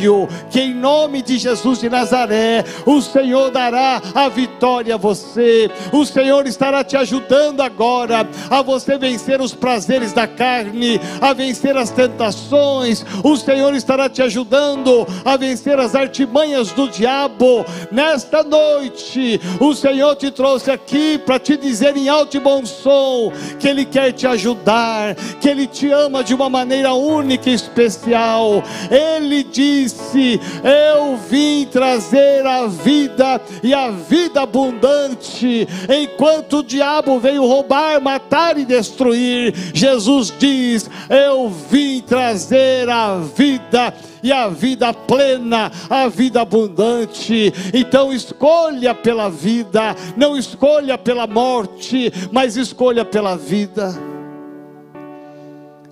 que 0.50 0.60
em 0.60 0.74
nome 0.74 1.22
de 1.22 1.38
Jesus 1.38 1.78
de 1.78 1.88
Nazaré, 1.88 2.64
o 2.86 3.00
Senhor 3.00 3.50
dará 3.50 4.00
a 4.14 4.28
vitória 4.28 4.94
a 4.94 4.98
você. 4.98 5.70
O 5.92 6.04
Senhor 6.04 6.46
estará 6.46 6.82
te 6.82 6.96
ajudando 6.96 7.60
agora 7.60 8.26
a 8.48 8.62
você 8.62 8.96
vencer 8.96 9.40
os 9.40 9.54
prazeres 9.54 10.12
da 10.12 10.26
carne, 10.26 11.00
a 11.20 11.32
vencer 11.32 11.76
as 11.76 11.90
tentações. 11.90 13.04
O 13.22 13.36
Senhor 13.36 13.74
estará 13.74 14.08
te 14.08 14.22
ajudando 14.22 15.06
a 15.24 15.36
vencer 15.36 15.78
as 15.78 15.94
artimanhas 15.94 16.72
do 16.72 16.88
diabo. 16.88 17.64
Nesta 17.90 18.42
noite, 18.42 19.40
o 19.60 19.74
Senhor 19.74 20.16
te 20.16 20.30
trouxe 20.30 20.70
aqui 20.70 21.18
para 21.18 21.38
te 21.38 21.56
dizer 21.56 21.96
em 21.96 22.08
alto 22.08 22.36
e 22.36 22.40
bom 22.40 22.64
som 22.64 23.32
que 23.58 23.68
Ele 23.68 23.84
quer 23.84 24.12
te 24.12 24.26
ajudar, 24.26 25.14
que 25.40 25.48
Ele 25.48 25.66
te 25.66 25.90
ama 25.90 26.22
de 26.24 26.34
uma 26.34 26.48
maneira 26.48 26.92
única 26.92 27.50
e 27.50 27.54
especial. 27.54 28.62
Ele 28.90 29.42
diz 29.44 29.89
disse: 29.92 30.40
Eu 30.62 31.16
vim 31.16 31.66
trazer 31.66 32.46
a 32.46 32.66
vida 32.66 33.40
e 33.62 33.74
a 33.74 33.90
vida 33.90 34.42
abundante. 34.42 35.66
Enquanto 35.88 36.58
o 36.58 36.62
diabo 36.62 37.18
veio 37.18 37.46
roubar, 37.46 38.00
matar 38.00 38.58
e 38.58 38.64
destruir, 38.64 39.54
Jesus 39.74 40.32
diz: 40.38 40.88
Eu 41.08 41.48
vim 41.48 42.00
trazer 42.00 42.88
a 42.88 43.16
vida 43.16 43.94
e 44.22 44.32
a 44.32 44.48
vida 44.48 44.92
plena, 44.92 45.70
a 45.88 46.08
vida 46.08 46.42
abundante. 46.42 47.52
Então 47.72 48.12
escolha 48.12 48.94
pela 48.94 49.28
vida, 49.28 49.96
não 50.16 50.36
escolha 50.36 50.98
pela 50.98 51.26
morte, 51.26 52.12
mas 52.30 52.56
escolha 52.56 53.04
pela 53.04 53.36
vida. 53.36 54.10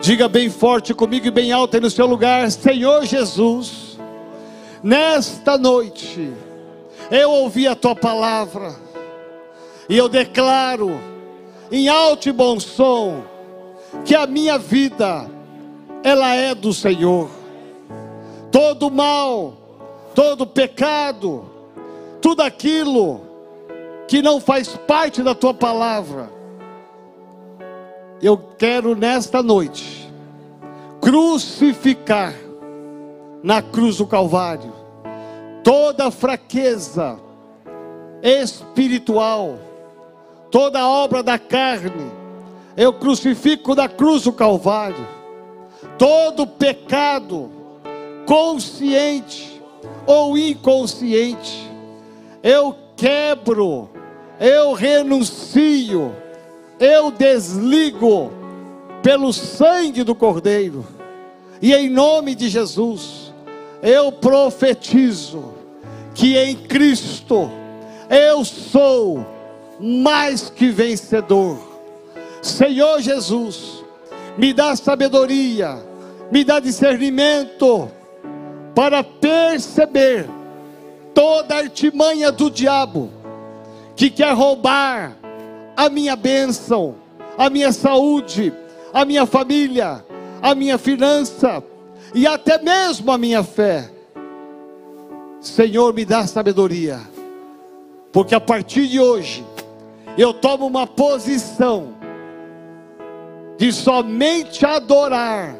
Diga 0.01 0.28
bem 0.28 0.49
forte 0.49 0.94
comigo 0.94 1.26
e 1.26 1.30
bem 1.30 1.51
alto 1.51 1.74
aí 1.74 1.80
no 1.80 1.90
seu 1.90 2.07
lugar: 2.07 2.49
Senhor 2.53 3.05
Jesus 3.05 3.88
Nesta 4.82 5.58
noite, 5.58 6.32
eu 7.10 7.30
ouvi 7.30 7.66
a 7.66 7.74
tua 7.74 7.96
palavra, 7.96 8.74
e 9.88 9.96
eu 9.96 10.08
declaro, 10.08 11.00
em 11.70 11.88
alto 11.88 12.28
e 12.28 12.32
bom 12.32 12.60
som, 12.60 13.22
que 14.04 14.14
a 14.14 14.26
minha 14.26 14.58
vida, 14.58 15.28
ela 16.04 16.34
é 16.34 16.54
do 16.54 16.72
Senhor. 16.72 17.28
Todo 18.52 18.90
mal, 18.90 19.54
todo 20.14 20.46
pecado, 20.46 21.44
tudo 22.20 22.42
aquilo 22.42 23.20
que 24.06 24.22
não 24.22 24.40
faz 24.40 24.68
parte 24.68 25.22
da 25.22 25.34
tua 25.34 25.52
palavra, 25.52 26.30
eu 28.22 28.38
quero 28.56 28.94
nesta 28.94 29.42
noite 29.42 30.10
crucificar 31.00 32.34
na 33.43 33.62
cruz 33.62 33.97
do 33.97 34.07
Calvário. 34.07 34.72
Toda 35.62 36.11
fraqueza 36.11 37.18
espiritual, 38.22 39.59
toda 40.51 40.86
obra 40.86 41.22
da 41.22 41.39
carne, 41.39 42.11
eu 42.76 42.93
crucifico 42.93 43.74
na 43.74 43.89
cruz 43.89 44.22
do 44.24 44.32
Calvário. 44.32 45.07
Todo 45.97 46.47
pecado, 46.47 47.51
consciente 48.26 49.61
ou 50.07 50.36
inconsciente, 50.36 51.70
eu 52.43 52.74
quebro, 52.97 53.89
eu 54.41 54.72
renuncio, 54.72 56.14
eu 56.80 57.11
desligo 57.11 58.32
pelo 59.03 59.32
sangue 59.32 60.03
do 60.03 60.14
Cordeiro, 60.14 60.84
e 61.61 61.74
em 61.74 61.89
nome 61.89 62.34
de 62.34 62.49
Jesus 62.49 63.17
eu 63.82 64.10
profetizo 64.10 65.54
que 66.14 66.36
em 66.36 66.56
Cristo 66.56 67.50
eu 68.10 68.44
sou 68.44 69.24
mais 69.80 70.50
que 70.50 70.70
vencedor. 70.70 71.58
Senhor 72.42 73.00
Jesus, 73.00 73.84
me 74.36 74.52
dá 74.52 74.74
sabedoria, 74.74 75.78
me 76.30 76.44
dá 76.44 76.60
discernimento 76.60 77.90
para 78.74 79.02
perceber 79.02 80.28
toda 81.14 81.56
a 81.56 81.58
artimanha 81.58 82.30
do 82.30 82.50
diabo 82.50 83.10
que 83.96 84.10
quer 84.10 84.32
roubar 84.32 85.16
a 85.76 85.88
minha 85.88 86.14
bênção, 86.14 86.94
a 87.36 87.50
minha 87.50 87.72
saúde, 87.72 88.52
a 88.92 89.04
minha 89.04 89.26
família, 89.26 90.04
a 90.40 90.54
minha 90.54 90.78
finança 90.78 91.62
e 92.14 92.26
até 92.26 92.59
mesmo 92.59 93.11
a 93.11 93.18
minha 93.18 93.42
fé. 93.42 93.90
Senhor, 95.40 95.94
me 95.94 96.04
dá 96.04 96.26
sabedoria, 96.26 97.00
porque 98.12 98.34
a 98.34 98.40
partir 98.40 98.88
de 98.88 98.98
hoje 98.98 99.44
eu 100.16 100.34
tomo 100.34 100.66
uma 100.66 100.86
posição 100.86 101.94
de 103.56 103.72
somente 103.72 104.66
adorar 104.66 105.54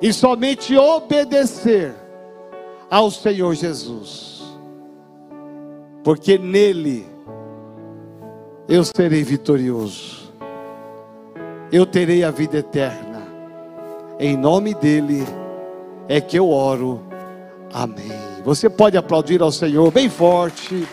e 0.00 0.12
somente 0.12 0.76
obedecer 0.76 1.94
ao 2.90 3.10
Senhor 3.10 3.54
Jesus, 3.54 4.42
porque 6.02 6.38
nele 6.38 7.06
eu 8.68 8.84
serei 8.84 9.22
vitorioso, 9.22 10.32
eu 11.70 11.84
terei 11.84 12.24
a 12.24 12.30
vida 12.30 12.58
eterna, 12.58 13.26
em 14.18 14.36
nome 14.36 14.74
dEle 14.74 15.26
é 16.08 16.20
que 16.20 16.38
eu 16.38 16.50
oro. 16.50 17.02
Amém. 17.72 18.12
Você 18.44 18.70
pode 18.70 18.96
aplaudir 18.96 19.42
ao 19.42 19.50
Senhor 19.50 19.90
bem 19.90 20.08
forte. 20.08 20.86